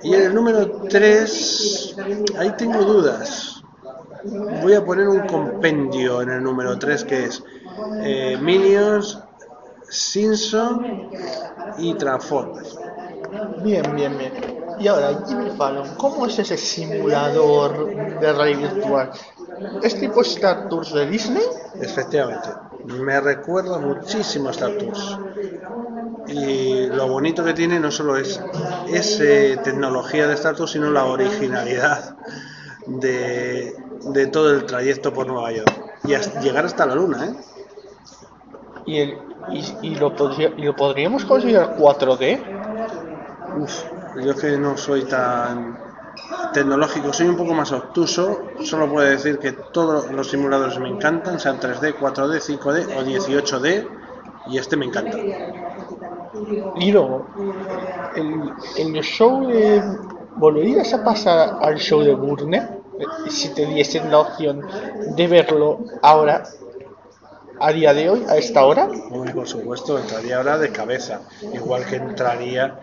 Y 0.02 0.14
el 0.14 0.34
número 0.34 0.82
tres, 0.88 1.94
ahí 2.38 2.50
tengo 2.56 2.82
dudas. 2.84 3.62
Voy 4.62 4.74
a 4.74 4.84
poner 4.84 5.08
un 5.08 5.20
compendio 5.26 6.20
en 6.20 6.28
el 6.30 6.42
número 6.42 6.78
3 6.78 7.04
que 7.04 7.24
es 7.24 7.42
eh, 8.02 8.36
Minions, 8.38 9.18
Simpson 9.88 11.08
y 11.78 11.94
Transformers. 11.94 12.78
Bien, 13.32 13.82
bien, 13.94 14.16
bien. 14.18 14.32
Y 14.78 14.86
ahora, 14.88 15.22
Jimmy 15.26 15.50
Fallon, 15.50 15.94
¿cómo 15.96 16.26
es 16.26 16.38
ese 16.38 16.56
simulador 16.56 17.94
de 18.18 18.32
realidad 18.32 18.70
virtual? 18.70 19.10
¿Es 19.80 19.98
tipo 19.98 20.22
Star 20.22 20.68
Tours 20.68 20.92
de 20.92 21.06
Disney? 21.06 21.42
Efectivamente, 21.80 22.50
me 22.84 23.20
recuerda 23.20 23.78
muchísimo 23.78 24.48
a 24.48 24.52
Star 24.52 24.76
Tours. 24.78 25.20
Y 26.26 26.86
lo 26.88 27.08
bonito 27.08 27.44
que 27.44 27.54
tiene 27.54 27.80
no 27.80 27.90
solo 27.90 28.16
es 28.16 28.40
esa 28.86 29.60
tecnología 29.62 30.26
de 30.26 30.34
Star 30.34 30.54
Tours, 30.56 30.72
sino 30.72 30.90
la 30.90 31.04
originalidad 31.06 32.16
de, 32.86 33.74
de 34.04 34.26
todo 34.28 34.52
el 34.52 34.66
trayecto 34.66 35.12
por 35.12 35.26
Nueva 35.28 35.52
York. 35.52 35.72
Y 36.04 36.14
hasta- 36.14 36.40
llegar 36.40 36.64
hasta 36.66 36.86
la 36.86 36.94
luna, 36.94 37.26
¿eh? 37.26 37.34
¿Y, 38.84 38.98
el, 38.98 39.18
y, 39.48 39.64
y 39.82 39.94
lo, 39.96 40.14
podría- 40.14 40.52
y 40.56 40.62
lo 40.62 40.74
podríamos 40.76 41.24
considerar 41.24 41.74
4D? 41.76 42.59
Uf, 43.56 43.84
yo 44.22 44.34
que 44.36 44.56
no 44.58 44.76
soy 44.76 45.04
tan 45.04 45.78
tecnológico, 46.52 47.12
soy 47.12 47.28
un 47.28 47.36
poco 47.36 47.54
más 47.54 47.72
obtuso. 47.72 48.42
Solo 48.62 48.88
puedo 48.90 49.08
decir 49.08 49.38
que 49.38 49.52
todos 49.52 50.10
los 50.10 50.28
simuladores 50.30 50.78
me 50.78 50.88
encantan, 50.88 51.40
sean 51.40 51.58
3D, 51.58 51.94
4D, 51.98 52.40
5D 52.40 52.86
o 52.96 53.02
18D, 53.02 53.86
y 54.48 54.58
este 54.58 54.76
me 54.76 54.86
encanta. 54.86 55.16
Y 56.76 56.92
luego, 56.92 57.26
el, 58.16 58.52
el 58.76 59.02
show 59.02 59.46
de... 59.46 59.82
¿Volverías 60.36 60.94
a 60.94 61.04
pasar 61.04 61.58
al 61.60 61.76
show 61.76 62.00
de 62.02 62.14
Burner? 62.14 62.62
Eh, 62.98 63.30
Si 63.30 63.52
te 63.52 63.66
diesen 63.66 64.10
la 64.10 64.20
opción 64.20 64.62
de 65.16 65.26
verlo 65.26 65.80
ahora, 66.02 66.44
a 67.58 67.72
día 67.72 67.92
de 67.92 68.08
hoy, 68.08 68.24
a 68.28 68.36
esta 68.36 68.64
hora. 68.64 68.88
Hombre, 69.10 69.34
por 69.34 69.46
supuesto, 69.46 69.98
entraría 69.98 70.38
ahora 70.38 70.56
de 70.56 70.70
cabeza, 70.70 71.20
igual 71.52 71.84
que 71.84 71.96
entraría, 71.96 72.80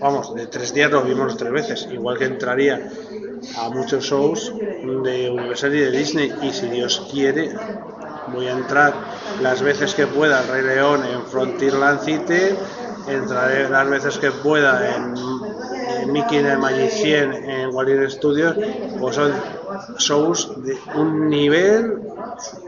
vamos, 0.00 0.34
de 0.34 0.46
tres 0.46 0.74
días 0.74 0.90
lo 0.90 1.02
vimos 1.02 1.36
tres 1.36 1.52
veces, 1.52 1.88
igual 1.92 2.18
que 2.18 2.24
entraría 2.24 2.88
a 3.58 3.68
muchos 3.70 4.04
shows 4.04 4.52
de 4.58 5.30
Universal 5.30 5.74
y 5.74 5.80
de 5.80 5.90
Disney, 5.90 6.32
y 6.42 6.52
si 6.52 6.68
Dios 6.68 7.06
quiere, 7.10 7.52
voy 8.32 8.46
a 8.46 8.52
entrar 8.52 8.94
las 9.40 9.62
veces 9.62 9.94
que 9.94 10.06
pueda 10.06 10.42
Rey 10.42 10.62
León 10.62 11.04
en 11.04 11.24
Frontierland 11.26 12.00
City, 12.00 12.56
entraré 13.06 13.68
las 13.68 13.88
veces 13.88 14.18
que 14.18 14.30
pueda 14.30 14.96
en, 14.96 15.14
en 16.00 16.12
Mickey 16.12 16.38
and 16.38 16.48
the 16.48 16.56
Magician 16.56 17.32
en 17.32 17.74
Walt 17.74 17.88
Disney 17.88 18.10
Studios, 18.10 18.56
pues 18.98 19.16
son 19.16 19.32
shows 19.98 20.64
de 20.64 20.76
un 20.96 21.28
nivel, 21.28 21.98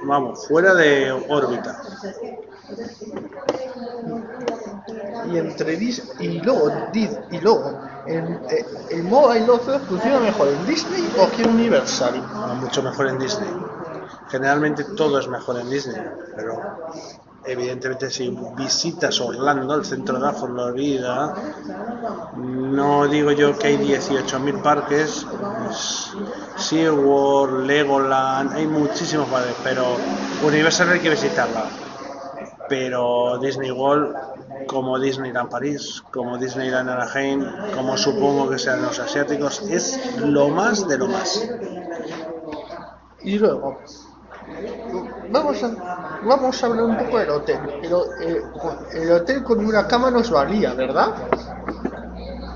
vamos, 0.04 0.46
fuera 0.46 0.74
de 0.74 1.12
órbita. 1.28 1.80
Y 5.30 5.38
entre 5.38 5.76
Dis 5.76 6.02
y 6.18 6.40
luego 6.40 6.70
Dis 6.92 7.10
y 7.30 7.38
luego 7.40 7.78
el, 8.06 8.24
eh, 8.50 8.66
el 8.90 9.04
Mobile 9.04 9.50
Offer 9.50 9.80
funciona 9.80 10.20
mejor 10.20 10.48
en 10.48 10.66
Disney 10.66 11.08
o 11.18 11.30
que 11.30 11.42
Universal. 11.48 12.22
Mucho 12.60 12.82
mejor 12.82 13.08
en 13.08 13.18
Disney. 13.18 13.50
Generalmente 14.28 14.84
todo 14.96 15.18
es 15.18 15.28
mejor 15.28 15.60
en 15.60 15.70
Disney, 15.70 16.00
pero 16.34 16.60
evidentemente 17.46 18.10
si 18.10 18.36
visitas 18.56 19.20
Orlando, 19.20 19.74
el 19.74 19.84
centro 19.84 20.18
de 20.18 20.26
la 20.26 20.32
Florida, 20.32 21.34
no 22.36 23.06
digo 23.06 23.30
yo 23.32 23.56
que 23.56 23.68
hay 23.68 23.76
18.000 23.76 24.62
parques, 24.62 25.26
pues, 25.64 26.12
SeaWorld, 26.56 27.66
Legoland, 27.66 28.52
hay 28.52 28.66
muchísimos 28.66 29.28
parques, 29.28 29.54
pero 29.62 29.84
Universal 30.44 30.90
hay 30.90 31.00
que 31.00 31.10
visitarla. 31.10 31.66
Pero 32.68 33.38
Disney 33.38 33.70
World, 33.70 34.16
como 34.66 34.98
Disneyland 34.98 35.50
París, 35.50 36.02
como 36.10 36.38
Disneyland 36.38 36.88
Anaheim, 36.88 37.44
como 37.74 37.96
supongo 37.96 38.48
que 38.48 38.58
sean 38.58 38.82
los 38.82 38.98
asiáticos, 38.98 39.62
es 39.70 40.18
lo 40.18 40.48
más 40.48 40.86
de 40.88 40.98
lo 40.98 41.08
más. 41.08 41.48
Y 43.22 43.38
luego, 43.38 43.80
vamos 45.30 45.62
a, 45.62 46.20
vamos 46.24 46.62
a 46.62 46.66
hablar 46.66 46.84
un 46.84 46.96
poco 46.96 47.18
del 47.18 47.30
hotel. 47.30 47.58
El, 47.82 47.92
eh, 48.28 48.42
el 48.94 49.12
hotel 49.12 49.42
con 49.42 49.64
una 49.64 49.86
cama 49.86 50.10
nos 50.10 50.30
valía, 50.30 50.74
¿verdad? 50.74 51.14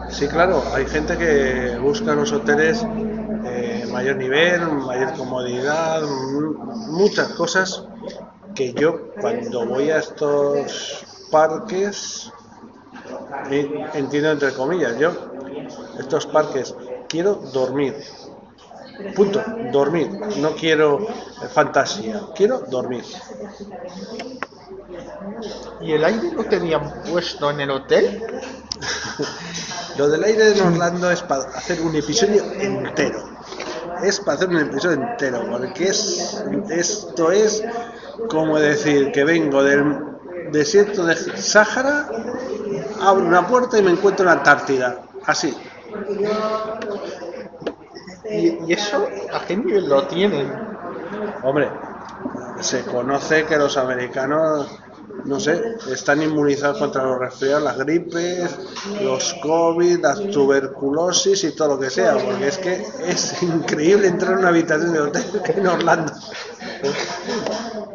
Sí, 0.09 0.27
claro, 0.27 0.63
hay 0.75 0.87
gente 0.87 1.17
que 1.17 1.79
busca 1.79 2.15
los 2.15 2.33
hoteles 2.33 2.85
eh, 3.45 3.89
mayor 3.91 4.17
nivel, 4.17 4.61
mayor 4.67 5.13
comodidad, 5.15 6.03
muchas 6.03 7.29
cosas 7.29 7.85
que 8.55 8.73
yo 8.73 9.13
cuando 9.21 9.67
voy 9.67 9.91
a 9.91 9.99
estos 9.99 11.05
parques 11.31 12.33
entiendo 13.95 14.31
entre 14.33 14.53
comillas, 14.53 14.99
yo 14.99 15.13
estos 15.99 16.27
parques 16.27 16.75
quiero 17.09 17.35
dormir. 17.35 17.97
Punto, 19.15 19.43
dormir. 19.73 20.11
No 20.37 20.55
quiero 20.55 21.01
eh, 21.09 21.49
fantasía, 21.53 22.21
quiero 22.35 22.59
dormir. 22.59 23.05
¿Y 25.81 25.93
el 25.93 26.05
aire 26.05 26.33
lo 26.33 26.45
tenían 26.45 27.03
puesto 27.11 27.51
en 27.51 27.61
el 27.61 27.71
hotel? 27.71 28.23
Lo 29.97 30.09
del 30.09 30.23
aire 30.25 30.53
en 30.53 30.61
Orlando 30.63 31.11
es 31.11 31.21
para 31.23 31.43
hacer 31.51 31.81
un 31.83 31.95
episodio 31.95 32.43
entero. 32.53 33.23
Es 34.03 34.21
para 34.21 34.37
hacer 34.37 34.49
un 34.49 34.59
episodio 34.59 34.97
entero, 34.97 35.45
porque 35.51 35.89
es, 35.89 36.43
esto 36.71 37.33
es 37.33 37.63
como 38.29 38.59
decir 38.59 39.13
que 39.13 39.25
vengo 39.25 39.63
del 39.63 40.10
desierto 40.53 41.05
de 41.05 41.17
Sáhara, 41.17 42.09
abro 43.01 43.25
una 43.25 43.47
puerta 43.47 43.79
y 43.79 43.83
me 43.83 43.91
encuentro 43.91 44.25
en 44.25 44.27
la 44.27 44.33
Antártida. 44.39 45.03
Así. 45.25 45.57
¿Y, 48.31 48.59
y 48.67 48.73
eso 48.73 49.09
a 49.33 49.45
qué 49.45 49.57
nivel 49.57 49.89
lo 49.89 50.07
tienen? 50.07 50.53
Hombre, 51.43 51.69
se 52.61 52.83
conoce 52.83 53.45
que 53.45 53.57
los 53.57 53.77
americanos, 53.77 54.67
no 55.25 55.41
sé, 55.41 55.77
están 55.91 56.23
inmunizados 56.23 56.79
contra 56.79 57.03
los 57.05 57.19
resfriados, 57.19 57.63
las 57.63 57.79
gripes, 57.79 58.51
los 59.03 59.35
COVID, 59.43 60.01
la 60.01 60.15
tuberculosis 60.15 61.45
y 61.45 61.53
todo 61.53 61.75
lo 61.75 61.81
que 61.81 61.91
sea, 61.91 62.17
porque 62.19 62.49
es 62.49 62.59
que 62.59 62.87
es 63.07 63.43
increíble 63.43 64.09
entrar 64.09 64.33
en 64.33 64.39
una 64.39 64.49
habitación 64.49 64.93
de 64.93 65.01
hotel 65.01 65.25
en 65.45 65.67
Orlando. 65.67 66.13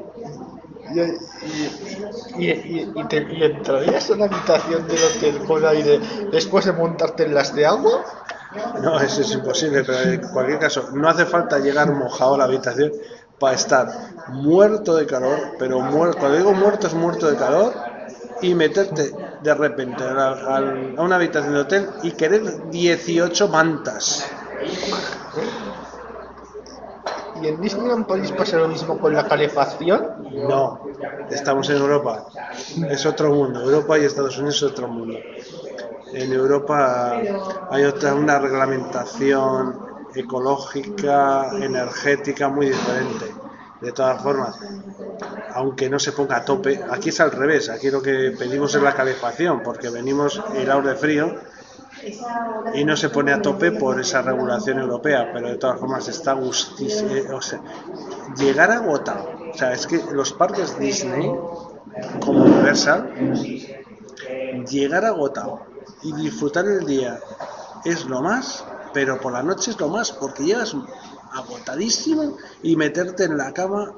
¿Y, 0.88 1.00
y, 1.01 2.50
y, 2.50 2.92
y, 2.96 3.04
te, 3.08 3.18
entrarías 3.46 4.10
en 4.10 4.20
la 4.20 4.25
habitación 4.25 4.88
del 4.88 5.04
hotel 5.04 5.44
con 5.44 5.65
aire 5.65 6.00
después 6.32 6.65
de 6.65 6.74
montarte 6.74 7.24
en 7.24 7.34
las 7.34 7.54
de 7.56 7.65
agua? 7.65 8.04
No, 8.82 9.00
eso 9.00 9.22
es 9.22 9.32
imposible, 9.34 9.84
pero 9.84 10.00
en 10.01 10.22
cualquier 10.30 10.60
caso, 10.60 10.89
no 10.94 11.10
hace 11.10 11.25
falta 11.25 11.60
llegar 11.60 11.92
mojado 11.92 12.36
a 12.36 12.38
la 12.38 12.44
habitación 12.46 12.91
para 13.39 13.56
estar 13.56 13.88
muerto 14.28 14.95
de 14.95 15.06
calor, 15.08 15.56
pero 15.60 15.82
muerto, 15.82 16.19
cuando 16.19 16.38
digo 16.38 16.54
muerto 16.54 16.88
es 16.88 16.93
muerto 16.93 17.28
de 17.30 17.36
calor, 17.38 17.74
y 18.41 18.54
meterte 18.56 19.15
de 19.39 19.54
repente 19.56 20.04
a, 20.04 20.30
al- 20.56 20.95
a 20.98 21.02
una 21.04 21.15
habitación 21.15 21.54
de 21.54 21.60
hotel 21.62 21.89
y 22.02 22.13
querer 22.13 22.69
18 22.69 23.48
mantas. 23.50 24.36
¿Y 27.45 27.49
en 27.49 27.62
Disneyland 27.62 28.08
pasa 28.36 28.58
lo 28.58 28.67
mismo 28.67 28.97
con 28.97 29.13
la 29.13 29.27
calefacción? 29.27 30.27
No, 30.49 30.81
estamos 31.29 31.69
en 31.69 31.77
Europa, 31.77 32.25
es 32.89 33.05
otro 33.05 33.29
mundo, 33.29 33.62
Europa 33.62 33.99
y 33.99 34.05
Estados 34.05 34.36
Unidos 34.39 34.55
es 34.55 34.63
otro 34.63 34.88
mundo. 34.88 35.19
En 36.12 36.34
Europa 36.34 37.21
hay 37.69 37.84
otra, 37.84 38.15
una 38.15 38.39
reglamentación 38.39 39.77
ecológica, 40.15 41.51
energética 41.62 42.49
muy 42.49 42.69
diferente. 42.69 43.25
De 43.79 43.91
todas 43.91 44.23
formas, 44.23 44.58
aunque 45.53 45.88
no 45.88 45.99
se 45.99 46.13
ponga 46.13 46.38
a 46.38 46.45
tope, 46.45 46.84
aquí 46.89 47.10
es 47.10 47.19
al 47.19 47.29
revés, 47.29 47.69
aquí 47.69 47.91
lo 47.91 48.01
que 48.01 48.34
pedimos 48.39 48.73
es 48.73 48.81
la 48.81 48.95
calefacción, 48.95 49.62
porque 49.62 49.89
venimos 49.89 50.41
helados 50.55 50.86
de 50.86 50.95
frío 50.95 51.36
y 52.74 52.84
no 52.84 52.96
se 52.96 53.10
pone 53.10 53.34
a 53.34 53.41
tope 53.41 53.72
por 53.72 54.00
esa 54.00 54.22
regulación 54.22 54.80
europea, 54.80 55.32
pero 55.34 55.50
de 55.50 55.58
todas 55.58 55.80
formas 55.80 56.08
está 56.08 56.34
gustísimo. 56.34 57.12
O 57.36 57.41
sea, 57.41 57.62
llegar 58.38 58.72
agotado. 58.72 59.30
O 59.54 59.58
sea, 59.58 59.74
es 59.74 59.88
que 59.88 60.02
los 60.12 60.34
parques 60.34 60.78
Disney, 60.78 61.32
como 62.20 62.44
Universal, 62.44 63.13
llegar 64.70 65.06
agotado 65.06 65.62
y 66.04 66.13
disfrutar 66.13 66.65
el 66.65 66.86
día 66.86 67.20
es 67.84 68.06
lo 68.06 68.22
más, 68.22 68.65
pero 68.94 69.20
por 69.20 69.34
la 69.34 69.44
noche 69.44 69.72
es 69.72 69.80
lo 69.80 69.89
más, 69.89 70.12
porque 70.12 70.44
llegas 70.44 70.76
agotadísimo 71.32 72.38
y 72.63 72.76
meterte 72.76 73.26
en 73.26 73.38
la 73.38 73.54
cama, 73.54 73.94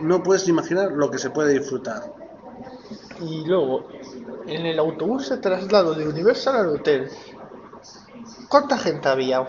no 0.00 0.22
puedes 0.22 0.48
imaginar 0.48 0.92
lo 0.92 1.10
que 1.10 1.18
se 1.18 1.30
puede 1.30 1.58
disfrutar. 1.58 2.21
Y 3.24 3.44
luego, 3.44 3.88
en 4.46 4.66
el 4.66 4.78
autobús 4.78 5.30
de 5.30 5.38
traslado 5.38 5.94
de 5.94 6.08
Universal 6.08 6.56
al 6.56 6.68
hotel, 6.68 7.10
¿cuánta 8.48 8.76
gente 8.78 9.08
había? 9.08 9.48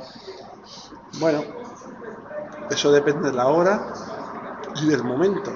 Bueno, 1.20 1.44
eso 2.70 2.92
depende 2.92 3.32
de 3.32 3.36
la 3.36 3.48
hora 3.48 3.86
y 4.76 4.88
del 4.88 5.04
momento. 5.04 5.52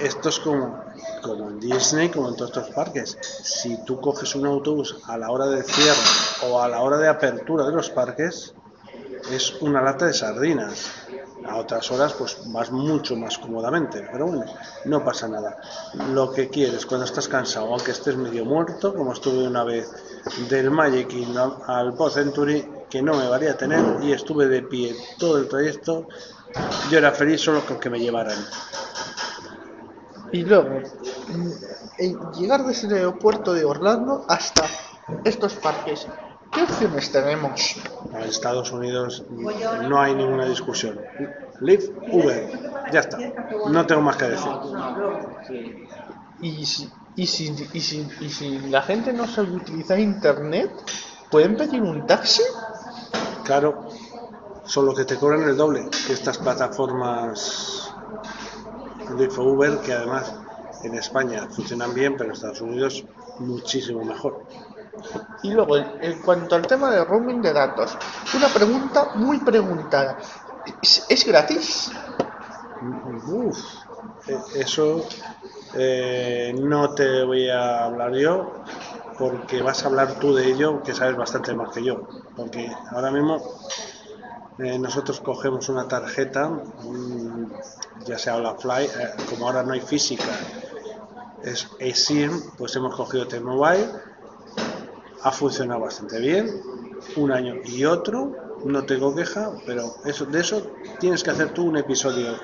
Esto 0.00 0.30
es 0.30 0.38
como, 0.38 0.82
como 1.22 1.50
en 1.50 1.60
Disney, 1.60 2.08
como 2.08 2.30
en 2.30 2.36
todos 2.36 2.50
estos 2.56 2.70
parques. 2.74 3.18
Si 3.20 3.76
tú 3.84 4.00
coges 4.00 4.34
un 4.34 4.46
autobús 4.46 4.96
a 5.06 5.18
la 5.18 5.30
hora 5.30 5.46
de 5.46 5.62
cierre 5.62 6.50
o 6.50 6.62
a 6.62 6.68
la 6.68 6.80
hora 6.80 6.96
de 6.96 7.08
apertura 7.08 7.66
de 7.66 7.72
los 7.72 7.90
parques, 7.90 8.54
es 9.30 9.60
una 9.60 9.82
lata 9.82 10.06
de 10.06 10.14
sardinas. 10.14 10.90
A 11.46 11.56
otras 11.56 11.90
horas, 11.90 12.12
pues 12.14 12.36
vas 12.46 12.70
mucho 12.70 13.16
más 13.16 13.38
cómodamente, 13.38 14.06
pero 14.12 14.26
bueno, 14.26 14.44
no 14.84 15.04
pasa 15.04 15.26
nada. 15.26 15.56
Lo 16.12 16.30
que 16.32 16.48
quieres 16.48 16.84
cuando 16.86 17.06
estás 17.06 17.28
cansado, 17.28 17.72
aunque 17.72 17.92
estés 17.92 18.16
medio 18.16 18.44
muerto, 18.44 18.94
como 18.94 19.12
estuve 19.12 19.46
una 19.46 19.64
vez 19.64 19.90
del 20.48 20.70
Magic 20.70 21.08
Kingdom 21.08 21.62
al 21.66 21.94
Post 21.94 22.16
Century, 22.16 22.68
que 22.90 23.02
no 23.02 23.16
me 23.16 23.28
valía 23.28 23.56
tener 23.56 24.02
y 24.02 24.12
estuve 24.12 24.48
de 24.48 24.62
pie 24.62 24.94
todo 25.18 25.38
el 25.38 25.48
trayecto, 25.48 26.08
yo 26.90 26.98
era 26.98 27.12
feliz 27.12 27.40
solo 27.40 27.64
con 27.64 27.78
que 27.78 27.88
me 27.88 28.00
llevaran. 28.00 28.38
Y 30.32 30.42
luego, 30.44 30.82
en 31.98 32.32
llegar 32.32 32.64
desde 32.64 32.88
el 32.88 32.94
aeropuerto 32.94 33.52
de 33.52 33.64
Orlando 33.64 34.24
hasta 34.28 34.64
estos 35.24 35.54
parques, 35.54 36.06
¿qué 36.52 36.62
opciones 36.62 37.10
tenemos? 37.12 37.76
En 38.12 38.22
Estados 38.22 38.72
Unidos 38.72 39.24
no 39.88 40.00
hay 40.00 40.14
ninguna 40.14 40.46
discusión. 40.46 41.00
Lyft, 41.60 41.90
Uber, 42.10 42.48
ya 42.92 43.00
está. 43.00 43.18
No 43.68 43.86
tengo 43.86 44.02
más 44.02 44.16
que 44.16 44.24
decir. 44.26 44.52
Y 46.40 46.64
si, 46.64 46.90
y 47.16 47.26
si, 47.26 47.68
y 47.72 47.80
si, 47.80 48.08
y 48.20 48.28
si 48.30 48.58
la 48.70 48.82
gente 48.82 49.12
no 49.12 49.26
sabe 49.26 49.52
utilizar 49.52 49.98
internet, 49.98 50.70
¿pueden 51.30 51.56
pedir 51.56 51.82
un 51.82 52.06
taxi? 52.06 52.42
Claro, 53.44 53.88
solo 54.64 54.94
que 54.94 55.04
te 55.04 55.16
cobran 55.16 55.42
el 55.42 55.56
doble 55.56 55.88
que 56.06 56.12
estas 56.12 56.38
plataformas 56.38 57.92
o 59.36 59.42
Uber, 59.42 59.78
que 59.80 59.92
además 59.92 60.32
en 60.84 60.94
España 60.94 61.48
funcionan 61.50 61.92
bien, 61.94 62.14
pero 62.16 62.26
en 62.26 62.32
Estados 62.32 62.60
Unidos 62.60 63.04
muchísimo 63.38 64.04
mejor. 64.04 64.44
Y 65.42 65.50
luego, 65.52 65.76
en, 65.76 66.20
cuanto 66.22 66.54
al 66.54 66.66
tema 66.66 66.90
de 66.90 67.04
roaming 67.04 67.40
de 67.40 67.52
datos, 67.52 67.96
una 68.36 68.48
pregunta 68.48 69.10
muy 69.14 69.38
preguntada. 69.38 70.18
¿Es, 70.82 71.24
gratis? 71.26 71.90
E- 74.28 74.60
eso 74.60 75.06
eh, 75.74 76.54
no 76.58 76.94
te 76.94 77.24
voy 77.24 77.48
a 77.48 77.84
hablar 77.84 78.14
yo 78.14 78.62
porque 79.18 79.62
vas 79.62 79.84
a 79.84 79.88
hablar 79.88 80.18
tú 80.18 80.34
de 80.34 80.46
ello 80.46 80.82
que 80.82 80.94
sabes 80.94 81.16
bastante 81.16 81.54
más 81.54 81.70
que 81.74 81.84
yo 81.84 82.06
porque 82.36 82.70
ahora 82.90 83.10
mismo 83.10 83.42
eh, 84.58 84.78
nosotros 84.78 85.20
cogemos 85.20 85.68
una 85.68 85.88
tarjeta 85.88 86.50
ya 88.06 88.18
sea 88.18 88.38
la 88.38 88.54
Fly 88.54 88.84
eh, 88.84 89.10
como 89.28 89.46
ahora 89.46 89.62
no 89.62 89.72
hay 89.72 89.80
física 89.80 90.24
es 91.42 91.68
eSIM, 91.78 92.30
pues 92.58 92.76
hemos 92.76 92.94
cogido 92.94 93.26
T-Mobile, 93.26 93.86
ha 95.22 95.32
funcionado 95.32 95.80
bastante 95.80 96.18
bien, 96.18 96.62
un 97.16 97.32
año 97.32 97.56
y 97.64 97.84
otro, 97.84 98.32
no 98.64 98.84
tengo 98.84 99.14
queja, 99.14 99.52
pero 99.66 99.94
eso, 100.04 100.26
de 100.26 100.40
eso 100.40 100.62
tienes 100.98 101.22
que 101.22 101.30
hacer 101.30 101.52
tú 101.52 101.64
un 101.64 101.76
episodio 101.76 102.36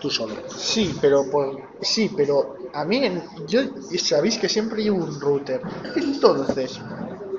tú 0.00 0.10
solo. 0.10 0.34
Sí, 0.48 0.96
pero 1.00 1.28
por, 1.30 1.60
sí, 1.80 2.12
pero 2.16 2.56
a 2.72 2.84
mí 2.84 3.02
yo 3.46 3.60
sabéis 3.98 4.38
que 4.38 4.48
siempre 4.48 4.82
llevo 4.82 4.98
un 4.98 5.20
router. 5.20 5.60
Entonces, 5.96 6.80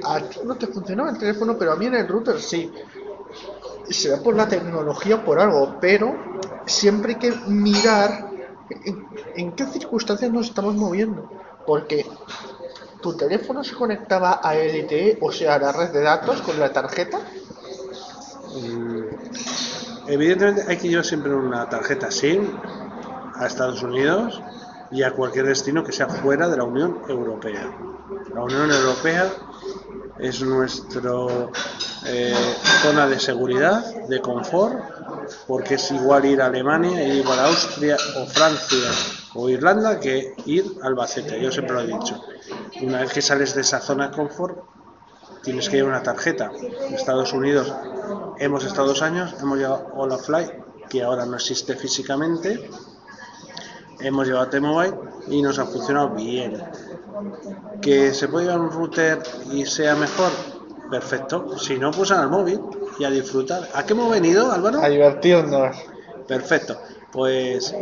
a 0.04 0.20
ti 0.22 0.40
no 0.44 0.56
te 0.56 0.68
funcionaba 0.68 1.12
el 1.12 1.18
teléfono, 1.18 1.58
pero 1.58 1.74
a 1.74 1.76
mí 1.76 1.86
en 1.86 1.96
el 1.96 2.08
router 2.08 2.40
sí. 2.40 2.72
Será 3.90 4.22
por 4.22 4.36
la 4.36 4.48
tecnología 4.48 5.16
o 5.16 5.26
por 5.26 5.40
algo, 5.40 5.78
pero 5.82 6.16
siempre 6.66 7.14
hay 7.14 7.20
que 7.20 7.32
mirar 7.48 8.30
en 9.36 9.52
qué 9.54 9.66
circunstancias 9.66 10.32
nos 10.32 10.48
estamos 10.48 10.76
moviendo. 10.76 11.30
Porque 11.66 12.06
tu 13.02 13.16
teléfono 13.16 13.64
se 13.64 13.76
conectaba 13.76 14.40
a 14.44 14.56
LTE, 14.56 15.18
o 15.22 15.32
sea, 15.32 15.56
a 15.56 15.60
la 15.60 15.72
red 15.72 15.90
de 15.92 16.02
datos 16.02 16.42
con 16.42 16.60
la 16.60 16.72
tarjeta. 16.72 17.20
Mm, 18.56 19.04
Evidentemente 20.10 20.64
hay 20.68 20.78
que 20.78 20.90
llevar 20.90 21.06
siempre 21.06 21.32
una 21.36 21.70
tarjeta 21.70 22.10
SIM 22.10 22.42
a 23.36 23.46
Estados 23.46 23.84
Unidos 23.84 24.42
y 24.90 25.04
a 25.04 25.12
cualquier 25.14 25.46
destino 25.46 25.84
que 25.84 25.92
sea 25.92 26.08
fuera 26.08 26.50
de 26.50 26.58
la 26.58 26.64
Unión 26.64 26.98
Europea. 27.08 27.72
La 28.34 28.42
Unión 28.42 28.72
Europea 28.72 29.32
es 30.18 30.42
nuestra 32.02 32.82
zona 32.82 33.08
de 33.08 33.20
seguridad, 33.20 33.84
de 34.08 34.22
confort, 34.22 34.80
porque 35.48 35.76
es 35.76 35.92
igual 35.92 36.26
ir 36.26 36.42
a 36.42 36.48
Alemania, 36.48 37.04
ir 37.04 37.26
a 37.28 37.46
Austria 37.46 37.98
o 38.18 38.26
Francia 38.26 38.90
o 39.36 39.50
Irlanda 39.50 40.00
que 40.00 40.34
ir 40.46 40.66
a 40.82 40.88
Albacete. 40.88 41.40
Yo 41.42 41.52
siempre 41.52 41.76
lo 41.76 41.82
he 41.82 41.88
dicho. 41.88 42.22
Una 42.82 43.02
vez 43.02 43.14
que 43.14 43.22
sales 43.22 43.54
de 43.56 43.62
esa 43.62 43.80
zona 43.80 44.10
de 44.10 44.16
confort, 44.16 44.58
tienes 45.44 45.70
que 45.70 45.78
llevar 45.78 45.94
una 45.94 46.04
tarjeta. 46.04 46.52
Estados 46.92 47.34
Unidos 47.34 47.72
hemos 48.40 48.64
estado 48.66 48.88
dos 48.88 49.02
años, 49.02 49.36
hemos 49.42 49.58
llevado 49.58 49.92
Olafly, 49.96 50.50
que 50.90 51.04
ahora 51.04 51.26
no 51.26 51.36
existe 51.36 51.76
físicamente. 51.76 52.70
Hemos 54.00 54.28
llevado 54.28 54.48
T-Mobile 54.48 54.96
y 55.28 55.42
nos 55.42 55.60
ha 55.60 55.66
funcionado 55.66 56.10
bien. 56.12 56.64
Que 57.82 58.14
se 58.14 58.30
puede 58.30 58.46
llevar 58.46 58.62
un 58.62 58.72
router 58.72 59.22
y 59.52 59.66
sea 59.66 59.96
mejor, 59.96 60.32
perfecto. 60.90 61.58
Si 61.58 61.78
no, 61.78 61.92
pues 61.92 62.12
al 62.12 62.30
móvil 62.30 62.62
y 63.00 63.04
a 63.04 63.10
disfrutar. 63.10 63.68
¿A 63.74 63.86
qué 63.86 63.94
hemos 63.94 64.10
venido, 64.12 64.52
Álvaro? 64.52 64.82
A 64.82 64.90
divertirnos. 64.90 65.76
Perfecto. 66.28 66.80
Pues 67.12 67.74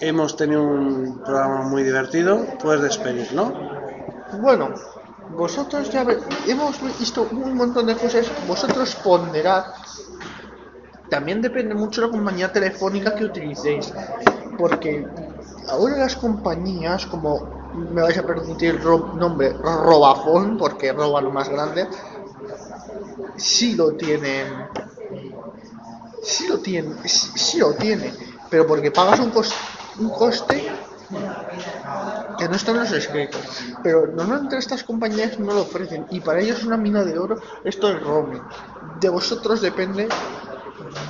hemos 0.00 0.36
tenido 0.36 0.62
un 0.62 1.22
programa 1.24 1.62
muy 1.62 1.82
divertido. 1.82 2.44
Puedes 2.62 2.82
despedir, 2.82 3.32
¿no? 3.32 3.52
Bueno, 4.40 4.74
vosotros 5.30 5.90
ya 5.90 6.04
ve- 6.04 6.18
hemos 6.46 6.80
visto 6.98 7.26
un 7.30 7.54
montón 7.54 7.86
de 7.86 7.96
cosas, 7.96 8.26
vosotros 8.46 8.94
ponderad. 8.96 9.64
También 11.08 11.40
depende 11.40 11.74
mucho 11.74 12.00
de 12.00 12.06
la 12.08 12.12
compañía 12.12 12.52
telefónica 12.52 13.14
que 13.14 13.24
utilicéis, 13.24 13.92
porque 14.58 15.06
ahora 15.68 15.96
las 15.98 16.16
compañías, 16.16 17.06
como 17.06 17.55
me 17.72 18.02
vais 18.02 18.16
a 18.18 18.22
permitir 18.26 18.80
ro- 18.82 19.12
nombre 19.14 19.52
Robafone, 19.52 20.56
porque 20.58 20.92
roba 20.92 21.20
lo 21.20 21.30
más 21.30 21.48
grande, 21.48 21.88
sí 23.36 23.74
lo 23.74 23.92
tienen, 23.96 24.68
sí 26.22 26.46
lo 26.48 26.58
tienen, 26.58 26.96
sí, 27.08 27.58
lo 27.58 27.74
tiene, 27.74 28.12
pero 28.50 28.66
porque 28.66 28.90
pagas 28.90 29.20
un, 29.20 29.32
un 30.00 30.10
coste 30.10 30.70
que 32.38 32.48
no 32.48 32.56
están 32.56 32.76
los 32.76 32.92
escritos. 32.92 33.40
Pero 33.82 34.06
normalmente 34.08 34.58
estas 34.58 34.84
compañías 34.84 35.38
no 35.38 35.52
lo 35.52 35.62
ofrecen 35.62 36.06
y 36.10 36.20
para 36.20 36.40
ellos 36.40 36.58
es 36.58 36.64
una 36.64 36.76
mina 36.76 37.04
de 37.04 37.18
oro 37.18 37.36
esto 37.64 37.88
del 37.88 38.00
roaming. 38.00 38.42
De 39.00 39.08
vosotros 39.08 39.60
depende 39.60 40.08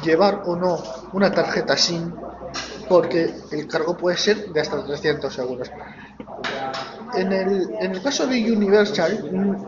llevar 0.03 0.43
o 0.47 0.57
no 0.57 0.83
una 1.13 1.31
tarjeta 1.33 1.77
SIM 1.77 2.13
porque 2.89 3.35
el 3.51 3.67
cargo 3.67 3.97
puede 3.97 4.17
ser 4.17 4.53
de 4.53 4.61
hasta 4.61 4.85
300 4.85 5.37
euros. 5.39 5.71
En 7.15 7.33
el, 7.33 7.75
en 7.81 7.93
el 7.93 8.03
caso 8.03 8.27
de 8.27 8.53
Universal, 8.53 9.65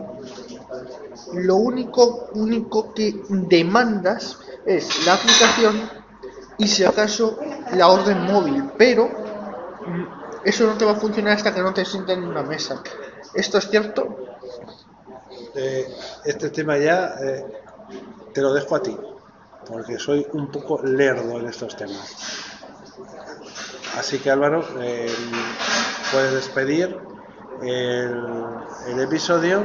lo 1.33 1.55
único, 1.55 2.29
único 2.33 2.93
que 2.93 3.23
demandas 3.29 4.37
es 4.65 5.05
la 5.05 5.13
aplicación 5.13 5.89
y 6.57 6.67
si 6.67 6.83
acaso 6.83 7.39
la 7.73 7.87
orden 7.87 8.21
móvil, 8.23 8.71
pero 8.77 9.07
mm, 9.07 10.45
eso 10.45 10.67
no 10.67 10.77
te 10.77 10.85
va 10.85 10.91
a 10.91 10.95
funcionar 10.95 11.33
hasta 11.33 11.53
que 11.53 11.61
no 11.61 11.73
te 11.73 11.85
sienten 11.85 12.19
en 12.19 12.27
una 12.27 12.43
mesa. 12.43 12.81
¿Esto 13.33 13.57
es 13.57 13.69
cierto? 13.69 14.37
Eh, 15.55 15.87
este 16.25 16.49
tema 16.49 16.77
ya 16.77 17.15
eh, 17.21 17.45
te 18.33 18.41
lo 18.41 18.53
dejo 18.53 18.75
a 18.75 18.81
ti, 18.81 18.95
porque 19.67 19.97
soy 19.97 20.25
un 20.33 20.51
poco 20.51 20.81
lerdo 20.83 21.39
en 21.39 21.47
estos 21.47 21.75
temas. 21.75 22.15
Así 23.97 24.19
que 24.19 24.29
Álvaro, 24.29 24.65
eh, 24.79 25.13
puedes 26.11 26.33
despedir 26.33 26.97
el, 27.61 28.99
episodio 28.99 29.63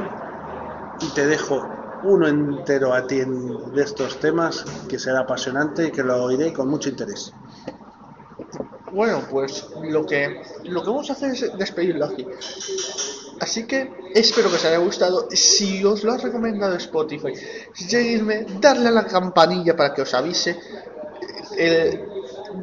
y 1.01 1.09
te 1.13 1.25
dejo 1.25 1.67
uno 2.03 2.27
entero 2.27 2.93
a 2.93 3.07
ti 3.07 3.19
de 3.19 3.81
estos 3.81 4.19
temas 4.19 4.63
que 4.87 4.99
será 4.99 5.21
apasionante 5.21 5.87
y 5.87 5.91
que 5.91 6.03
lo 6.03 6.23
oiré 6.23 6.53
con 6.53 6.67
mucho 6.67 6.89
interés. 6.89 7.33
Bueno, 8.91 9.23
pues 9.29 9.67
lo 9.83 10.05
que, 10.05 10.41
lo 10.63 10.81
que 10.81 10.89
vamos 10.89 11.09
a 11.09 11.13
hacer 11.13 11.31
es 11.31 11.57
despedirlo 11.57 12.05
aquí. 12.05 12.25
Así 13.41 13.67
que 13.67 13.91
espero 14.13 14.49
que 14.49 14.55
os 14.55 14.65
haya 14.65 14.77
gustado. 14.77 15.27
Si 15.31 15.83
os 15.83 16.03
lo 16.03 16.13
ha 16.13 16.17
recomendado 16.17 16.75
Spotify, 16.75 17.33
seguidme, 17.73 18.45
darle 18.61 18.87
a 18.87 18.91
la 18.91 19.05
campanilla 19.05 19.75
para 19.75 19.93
que 19.93 20.03
os 20.03 20.13
avise. 20.13 20.57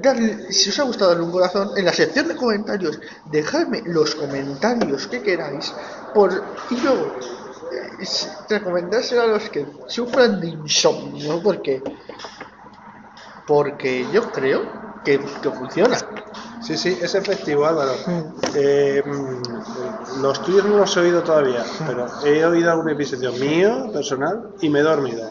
Darle- 0.00 0.52
si 0.52 0.70
os 0.70 0.78
ha 0.78 0.84
gustado, 0.84 1.10
darle 1.10 1.24
un 1.26 1.32
corazón. 1.32 1.70
En 1.76 1.84
la 1.84 1.92
sección 1.92 2.28
de 2.28 2.36
comentarios, 2.36 2.98
dejadme 3.24 3.82
los 3.86 4.14
comentarios 4.14 5.06
que 5.06 5.22
queráis. 5.22 5.74
Por, 6.14 6.30
y 6.70 6.80
luego, 6.80 7.16
eh, 7.72 8.04
recomendárselo 8.48 9.22
a 9.22 9.26
los 9.26 9.48
que 9.50 9.66
sufran 9.88 10.40
de 10.40 10.48
insomnio, 10.48 11.42
porque, 11.42 11.82
porque 13.46 14.06
yo 14.12 14.30
creo 14.30 15.00
que, 15.04 15.18
que 15.42 15.50
funciona. 15.50 15.98
Sí, 16.60 16.76
sí, 16.76 16.96
es 17.00 17.14
efectivo, 17.16 17.66
Álvaro. 17.66 17.92
Eh, 18.54 19.02
mm, 19.04 20.20
los 20.22 20.42
tuyos 20.42 20.64
no 20.64 20.76
los 20.78 20.96
he 20.96 21.00
oído 21.00 21.22
todavía, 21.22 21.64
pero 21.86 22.06
he 22.24 22.44
oído 22.44 22.70
algún 22.70 22.90
episodio 22.90 23.32
mío, 23.32 23.90
personal, 23.92 24.54
y 24.60 24.68
me 24.70 24.78
he 24.78 24.82
dormido. 24.82 25.28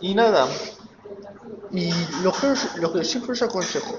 Y 0.00 0.14
nada, 0.14 0.46
y 1.74 1.90
lo 2.22 2.32
que, 2.32 2.54
lo 2.80 3.04
siempre 3.04 3.32
os 3.32 3.42
aconsejo, 3.42 3.98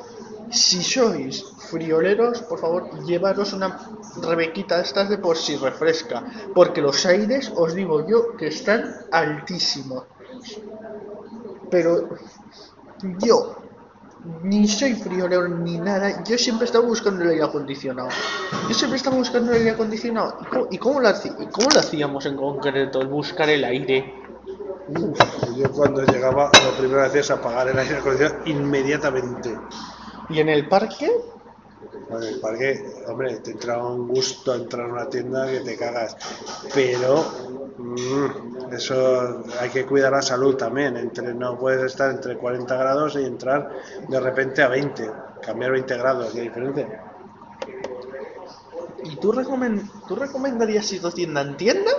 si 0.50 0.82
sois 0.82 1.44
frioleros, 1.70 2.42
por 2.44 2.60
favor, 2.60 3.04
llevaros 3.06 3.52
una 3.52 3.90
rebequita 4.22 4.80
estas 4.80 5.10
de 5.10 5.18
por 5.18 5.36
si 5.36 5.58
refresca, 5.58 6.24
porque 6.54 6.82
los 6.82 7.06
aires, 7.06 7.52
os 7.56 7.76
digo 7.76 8.08
yo, 8.08 8.38
que 8.38 8.48
están 8.48 8.96
altísimos. 9.12 10.06
Pero 11.70 12.10
yo 13.20 13.58
ni 14.44 14.68
soy 14.68 14.94
friolero 14.94 15.50
ni 15.50 15.78
nada, 15.78 16.24
yo 16.24 16.38
siempre 16.38 16.66
estaba 16.66 16.86
buscando 16.86 17.24
el 17.24 17.32
aire 17.32 17.44
acondicionado. 17.44 18.10
Yo 18.70 18.74
siempre 18.74 18.98
estaba 18.98 19.18
buscando 19.18 19.52
el 19.52 19.58
aire 19.58 19.72
acondicionado. 19.72 20.38
¿Y 20.42 20.46
cómo, 20.46 20.68
y 20.72 20.78
cómo 20.78 21.02
lo, 21.02 21.10
cómo 21.52 21.70
lo 21.74 21.80
hacíamos 21.80 22.26
en 22.26 22.38
concreto, 22.38 23.02
el 23.02 23.08
buscar 23.08 23.50
el 23.50 23.66
aire? 23.66 24.25
Yo 25.56 25.72
cuando 25.72 26.04
llegaba, 26.04 26.52
lo 26.64 26.78
primero 26.78 27.02
que 27.02 27.08
hacía 27.08 27.22
es 27.22 27.32
apagar 27.32 27.68
el 27.70 27.80
aire 27.80 27.98
acondicionado 27.98 28.42
inmediatamente. 28.46 29.58
¿Y 30.30 30.40
en 30.40 30.50
el 30.50 30.68
parque? 30.68 31.12
Bueno, 32.10 32.26
el 32.26 32.40
parque, 32.40 32.86
hombre, 33.08 33.38
te 33.38 33.52
entra 33.52 33.84
un 33.84 34.08
gusto 34.08 34.54
entrar 34.54 34.88
a 34.88 34.94
una 34.94 35.10
tienda 35.10 35.48
que 35.48 35.62
te 35.62 35.76
cagas. 35.76 36.16
Pero 36.74 37.26
mm, 37.78 38.74
eso 38.74 39.44
hay 39.60 39.70
que 39.70 39.86
cuidar 39.86 40.12
la 40.12 40.22
salud 40.22 40.56
también. 40.56 40.98
Entre, 40.98 41.34
no 41.34 41.58
puedes 41.58 41.84
estar 41.84 42.12
entre 42.12 42.38
40 42.38 42.76
grados 42.76 43.16
y 43.16 43.26
entrar 43.26 43.72
de 44.08 44.20
repente 44.20 44.62
a 44.62 44.68
20. 44.68 45.12
Cambiar 45.42 45.72
20 45.72 45.98
grados, 45.98 46.32
qué 46.32 46.42
diferente. 46.42 46.88
¿Y 49.04 49.16
tú 49.18 49.32
recomendarías 49.32 50.92
ir 50.94 51.02
de 51.02 51.12
tienda 51.12 51.42
en 51.42 51.58
tienda? 51.58 51.92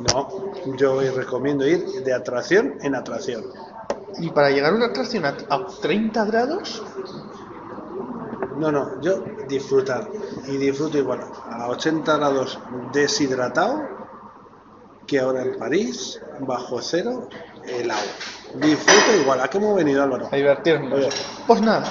No, 0.00 0.52
yo 0.76 1.00
recomiendo 1.12 1.66
ir 1.66 1.84
de 2.04 2.12
atracción 2.14 2.74
en 2.82 2.94
atracción. 2.94 3.44
Y 4.18 4.30
para 4.30 4.50
llegar 4.50 4.72
a 4.72 4.76
una 4.76 4.86
atracción 4.86 5.24
a, 5.24 5.36
a 5.48 5.66
30 5.80 6.24
grados, 6.24 6.82
No, 8.58 8.72
no, 8.72 9.00
yo 9.00 9.22
disfrutar. 9.48 10.08
Y 10.48 10.56
disfruto 10.56 10.98
igual 10.98 11.20
a 11.48 11.68
80 11.68 12.16
grados 12.16 12.58
deshidratado 12.92 13.82
que 15.06 15.18
ahora 15.20 15.42
en 15.42 15.58
París, 15.58 16.20
bajo 16.40 16.80
cero, 16.82 17.28
helado. 17.66 18.00
Disfruto 18.54 19.20
igual. 19.22 19.40
¿A 19.40 19.48
qué 19.48 19.58
hemos 19.58 19.76
venido, 19.76 20.02
Álvaro? 20.02 20.28
a 20.30 20.36
divertirnos. 20.36 20.92
Oye. 20.92 21.08
Pues 21.46 21.60
nada, 21.62 21.84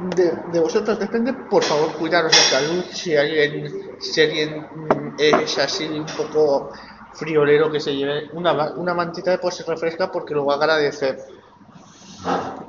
de, 0.00 0.32
de 0.52 0.60
vosotros 0.60 0.98
depende, 0.98 1.32
por 1.32 1.62
favor, 1.62 1.92
cuidaros 1.92 2.32
de 2.32 2.36
la 2.38 2.44
salud. 2.44 2.84
Si 2.92 3.16
alguien, 3.16 3.96
si 4.00 4.20
alguien 4.22 4.60
mm, 4.74 5.14
es 5.18 5.58
así 5.58 5.84
un 5.86 6.04
poco 6.06 6.72
friolero, 7.14 7.70
que 7.70 7.80
se 7.80 7.94
lleve 7.96 8.30
una, 8.32 8.72
una 8.74 8.94
mantita 8.94 9.30
de 9.30 9.38
pues 9.38 9.56
se 9.56 9.64
refresca 9.64 10.10
porque 10.10 10.34
lo 10.34 10.44
va 10.44 10.54
a 10.54 10.56
agradecer. 10.56 11.18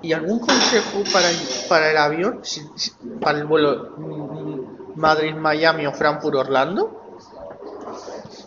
¿Y 0.02 0.14
algún 0.14 0.40
consejo 0.40 1.04
para 1.12 1.30
el, 1.30 1.38
para 1.68 1.92
el 1.92 1.98
avión? 1.98 2.40
Si- 2.44 2.68
si- 2.76 2.92
para 3.22 3.40
el 3.40 3.46
vuelo 3.46 3.92
mm, 3.98 5.00
Madrid-Miami 5.00 5.86
o 5.88 5.94
Frankfurt-Orlando? 5.94 6.96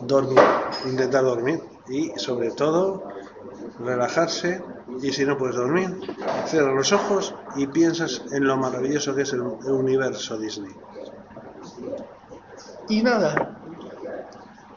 Dormir, 0.01 0.41
intentar 0.87 1.25
dormir 1.25 1.61
y 1.89 2.11
sobre 2.19 2.51
todo 2.51 3.05
relajarse 3.79 4.63
y 5.01 5.13
si 5.13 5.25
no 5.25 5.37
puedes 5.37 5.57
dormir, 5.57 5.89
cierra 6.47 6.73
los 6.73 6.93
ojos 6.93 7.35
y 7.57 7.67
piensas 7.67 8.23
en 8.33 8.45
lo 8.45 8.57
maravilloso 8.57 9.15
que 9.15 9.23
es 9.23 9.33
el 9.33 9.41
universo 9.43 10.39
Disney. 10.39 10.75
Y 12.89 13.03
nada. 13.03 13.57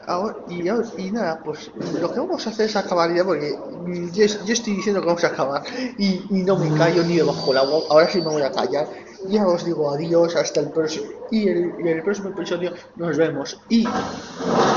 Ahora- 0.06 0.36
y, 0.48 0.68
ahora- 0.68 0.88
y 0.96 1.10
nada, 1.10 1.40
pues 1.44 1.70
lo 2.00 2.12
que 2.12 2.20
vamos 2.20 2.46
a 2.46 2.50
hacer 2.50 2.66
es 2.66 2.76
acabar 2.76 3.12
ya 3.14 3.24
porque 3.24 3.58
yo, 4.12 4.24
yo 4.44 4.52
estoy 4.52 4.74
diciendo 4.76 5.00
que 5.00 5.06
vamos 5.06 5.24
a 5.24 5.28
acabar 5.28 5.62
y, 5.98 6.24
y 6.30 6.42
no 6.44 6.56
me 6.56 6.76
callo 6.78 7.02
ni 7.02 7.16
debajo 7.16 7.50
el 7.52 7.58
agua. 7.58 7.80
Ahora 7.90 8.08
sí 8.08 8.18
me 8.20 8.28
voy 8.28 8.42
a 8.42 8.52
callar. 8.52 8.86
Ya 9.28 9.44
os 9.46 9.64
digo 9.64 9.90
adiós 9.90 10.36
hasta 10.36 10.60
el 10.60 10.70
próximo. 10.70 11.06
Y 11.32 11.48
el, 11.48 11.74
y 11.84 11.88
el 11.88 12.02
próximo 12.04 12.28
episodio 12.28 12.72
nos 12.94 13.16
vemos. 13.16 13.60
Y 13.68 13.84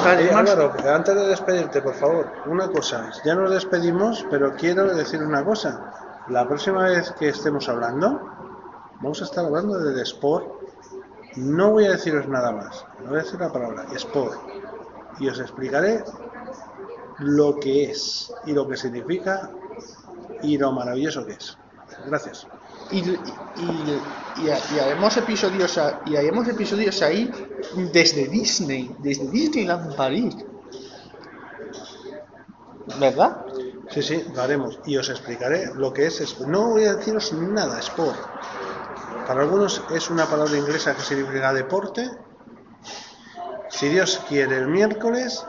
además, 0.05 0.49
Álvaro, 0.49 0.73
antes 0.95 1.15
de 1.15 1.27
despedirte, 1.27 1.81
por 1.83 1.93
favor, 1.93 2.27
una 2.47 2.67
cosa. 2.67 3.11
Ya 3.23 3.35
nos 3.35 3.51
despedimos, 3.51 4.25
pero 4.31 4.55
quiero 4.55 4.85
decir 4.95 5.21
una 5.21 5.43
cosa. 5.45 5.93
La 6.29 6.47
próxima 6.47 6.85
vez 6.85 7.11
que 7.19 7.29
estemos 7.29 7.69
hablando, 7.69 8.19
vamos 9.01 9.21
a 9.21 9.25
estar 9.25 9.45
hablando 9.45 9.77
de 9.77 10.01
Sport. 10.01 10.45
No 11.35 11.71
voy 11.71 11.85
a 11.85 11.91
deciros 11.91 12.27
nada 12.27 12.51
más. 12.51 12.83
No 13.03 13.09
voy 13.11 13.19
a 13.19 13.23
decir 13.23 13.39
la 13.39 13.51
palabra 13.51 13.85
Sport. 13.95 14.39
Y 15.19 15.27
os 15.27 15.39
explicaré 15.39 16.03
lo 17.19 17.55
que 17.57 17.91
es 17.91 18.31
y 18.45 18.53
lo 18.53 18.67
que 18.67 18.77
significa 18.77 19.51
y 20.41 20.57
lo 20.57 20.71
maravilloso 20.71 21.25
que 21.25 21.33
es. 21.33 21.57
Gracias. 22.05 22.47
y, 22.91 22.99
y, 22.99 23.19
y, 23.57 24.01
y- 24.37 24.75
y 24.75 24.79
haremos 24.79 25.15
episodios 25.17 25.77
a- 25.77 26.01
y 26.05 26.15
haremos 26.15 26.47
episodios 26.47 27.01
ahí 27.01 27.29
desde 27.91 28.27
Disney, 28.27 28.95
desde 28.99 29.27
Disneyland 29.29 29.95
París. 29.95 30.35
¿Verdad? 32.99 33.45
Sí, 33.89 34.01
sí, 34.01 34.23
lo 34.33 34.41
haremos. 34.41 34.79
Y 34.85 34.97
os 34.97 35.09
explicaré 35.09 35.71
lo 35.75 35.93
que 35.93 36.07
es 36.07 36.21
Sport. 36.21 36.49
No 36.49 36.69
voy 36.69 36.85
a 36.85 36.95
deciros 36.95 37.31
nada, 37.33 37.79
Sport. 37.79 38.17
Para 39.27 39.41
algunos 39.41 39.83
es 39.93 40.09
una 40.09 40.25
palabra 40.25 40.57
inglesa 40.57 40.95
que 40.95 41.01
significa 41.01 41.53
deporte. 41.53 42.09
Si 43.79 43.87
Dios 43.87 44.19
quiere, 44.27 44.57
el 44.57 44.67
miércoles 44.67 45.45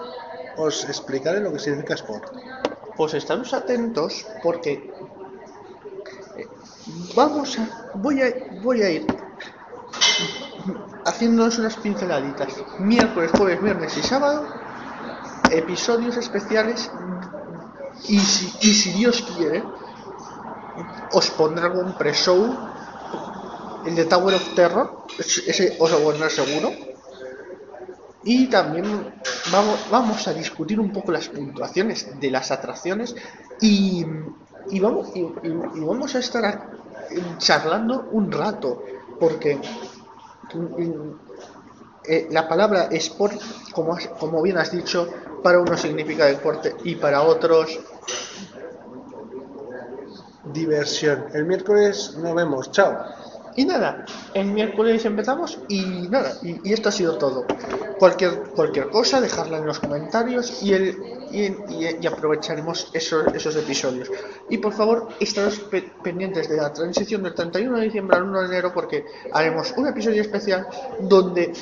os 0.57 0.85
explicaré 0.85 1.41
lo 1.41 1.53
que 1.53 1.59
significa 1.59 1.95
Sport. 1.95 2.33
Pues 2.97 3.15
estaros 3.15 3.53
atentos 3.53 4.25
porque 4.41 4.89
eh, 6.37 6.49
vamos 7.17 7.59
a 7.59 7.91
voy 7.95 8.23
a 8.23 8.33
voy 8.63 8.83
a 8.83 8.91
ir 8.91 9.05
haciéndonos 11.07 11.59
unas 11.59 11.75
pinceladitas 11.79 12.55
miércoles, 12.79 13.33
jueves, 13.37 13.61
viernes 13.61 13.97
y 13.97 14.03
sábado 14.03 14.47
episodios 15.51 16.17
especiales 16.17 16.89
y 18.07 18.21
si, 18.21 18.47
y 18.61 18.75
si 18.75 18.93
Dios 18.93 19.27
quiere 19.37 19.65
os 21.11 21.31
pondré 21.33 21.65
algún 21.65 21.95
pre-show 21.95 22.57
el 23.87 23.97
de 23.97 24.05
Tower 24.05 24.37
of 24.37 24.55
Terror 24.55 25.05
ese 25.19 25.77
os 25.81 25.91
lo 25.91 25.99
pondré 25.99 26.31
seguro 26.31 26.71
y 28.33 28.47
también 28.47 28.85
vamos, 29.51 29.79
vamos 29.91 30.29
a 30.29 30.33
discutir 30.33 30.79
un 30.79 30.93
poco 30.93 31.11
las 31.11 31.29
puntuaciones 31.29 31.99
de 32.21 32.31
las 32.31 32.51
atracciones 32.53 33.15
y, 33.61 34.07
y 34.71 34.79
vamos, 34.79 35.11
y, 35.15 35.23
vamos 35.91 36.15
a 36.15 36.21
estar 36.21 36.45
a- 36.45 36.71
charlando 37.39 38.09
un 38.13 38.31
rato, 38.31 38.85
porque 39.19 39.57
mm, 40.55 41.11
eh, 42.05 42.29
la 42.31 42.49
palabra 42.49 42.89
sport, 42.93 43.35
como, 43.73 43.97
como 44.19 44.43
bien 44.43 44.59
has 44.59 44.71
dicho, 44.71 45.09
para 45.43 45.61
unos 45.61 45.81
significa 45.81 46.27
deporte 46.27 46.77
y 46.85 46.97
para 46.97 47.23
otros 47.23 47.79
Diversión. 50.53 51.27
El 51.35 51.45
miércoles 51.47 52.17
nos 52.17 52.35
vemos. 52.35 52.71
Chao. 52.71 52.97
Y 53.57 53.65
nada, 53.65 54.05
el 54.33 54.47
miércoles 54.47 55.05
empezamos 55.05 55.59
y 55.69 56.09
nada, 56.09 56.39
y, 56.43 56.73
esto 56.73 56.89
ha 56.89 56.93
sido 56.93 57.19
todo. 57.19 57.47
Cualquier, 57.99 58.45
cualquier 58.55 58.89
cosa, 58.91 59.21
dejarla 59.21 59.59
en 59.59 59.67
los 59.67 59.81
comentarios 59.81 60.63
y, 60.63 60.73
el, 60.73 60.97
y, 61.31 61.43
y- 61.47 61.99
y 62.01 62.07
aprovecharemos 62.07 62.89
esos, 62.93 63.27
esos 63.35 63.57
episodios. 63.57 64.09
Y 64.49 64.59
por 64.59 64.73
favor, 64.73 65.09
estaros 65.19 65.59
pe- 65.61 65.93
pendientes 66.03 66.49
de 66.49 66.57
la 66.57 66.73
transición 66.73 67.23
del 67.25 67.35
31 67.35 67.79
de 67.79 67.85
diciembre 67.85 68.17
al 68.17 68.23
1 68.25 68.41
de 68.41 68.47
enero 68.47 68.73
porque 68.73 69.05
haremos 69.33 69.75
un 69.77 69.89
episodio 69.89 70.23
especial 70.23 70.67
donde 71.01 71.53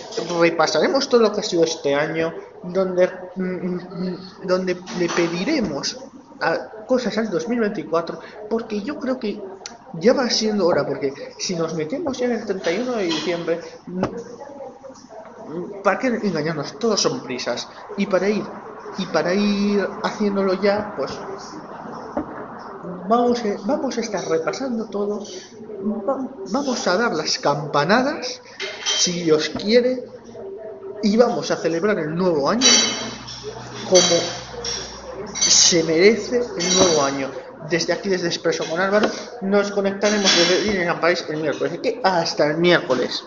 repasaremos 0.40 1.08
todo 1.08 1.22
lo 1.22 1.32
que 1.32 1.40
ha 1.40 1.44
sido 1.44 1.64
este 1.64 1.94
año, 1.94 2.34
donde, 2.62 3.08
mm, 3.34 3.42
mm, 3.42 4.18
donde 4.44 4.74
le 4.98 5.08
pediremos 5.08 5.98
a 6.40 6.70
cosas 6.86 7.18
al 7.18 7.30
2024 7.30 8.20
porque 8.48 8.80
yo 8.82 8.98
creo 8.98 9.18
que 9.18 9.42
ya 9.92 10.12
va 10.12 10.28
siendo 10.30 10.66
hora 10.66 10.86
porque 10.86 11.12
si 11.38 11.56
nos 11.56 11.74
metemos 11.74 12.18
ya 12.18 12.26
en 12.26 12.32
el 12.32 12.46
31 12.46 12.92
de 12.92 13.04
diciembre 13.04 13.60
mm, 13.86 15.82
para 15.82 15.98
qué 15.98 16.06
engañarnos 16.08 16.78
todos 16.78 17.00
son 17.00 17.22
prisas 17.22 17.68
y 17.96 18.06
para 18.06 18.28
ir 18.28 18.44
y 18.98 19.06
para 19.06 19.34
ir 19.34 19.86
haciéndolo 20.02 20.54
ya 20.54 20.92
pues 20.96 21.12
vamos 23.10 23.38
a, 23.44 23.50
vamos 23.66 23.98
a 23.98 24.00
estar 24.00 24.24
repasando 24.28 24.88
todo 24.88 25.14
va- 26.06 26.28
vamos 26.56 26.86
a 26.86 26.96
dar 26.96 27.12
las 27.14 27.38
campanadas 27.38 28.40
si 28.84 29.12
Dios 29.24 29.50
quiere 29.50 30.04
y 31.02 31.16
vamos 31.16 31.50
a 31.50 31.56
celebrar 31.56 31.98
el 31.98 32.14
nuevo 32.14 32.48
año 32.50 32.66
como 33.88 34.16
se 35.40 35.82
merece 35.84 36.36
el 36.56 36.74
nuevo 36.76 37.02
año. 37.02 37.30
Desde 37.70 37.92
aquí, 37.92 38.08
desde 38.08 38.28
Expreso 38.28 38.64
con 38.64 38.80
Álvaro, 38.80 39.08
nos 39.42 39.70
conectaremos 39.70 40.30
desde 40.36 40.62
Disneyland 40.64 41.00
París 41.00 41.24
el 41.28 41.38
miércoles. 41.38 41.72
Así 41.72 41.82
que 41.82 42.00
hasta 42.02 42.46
el 42.46 42.58
miércoles. 42.58 43.22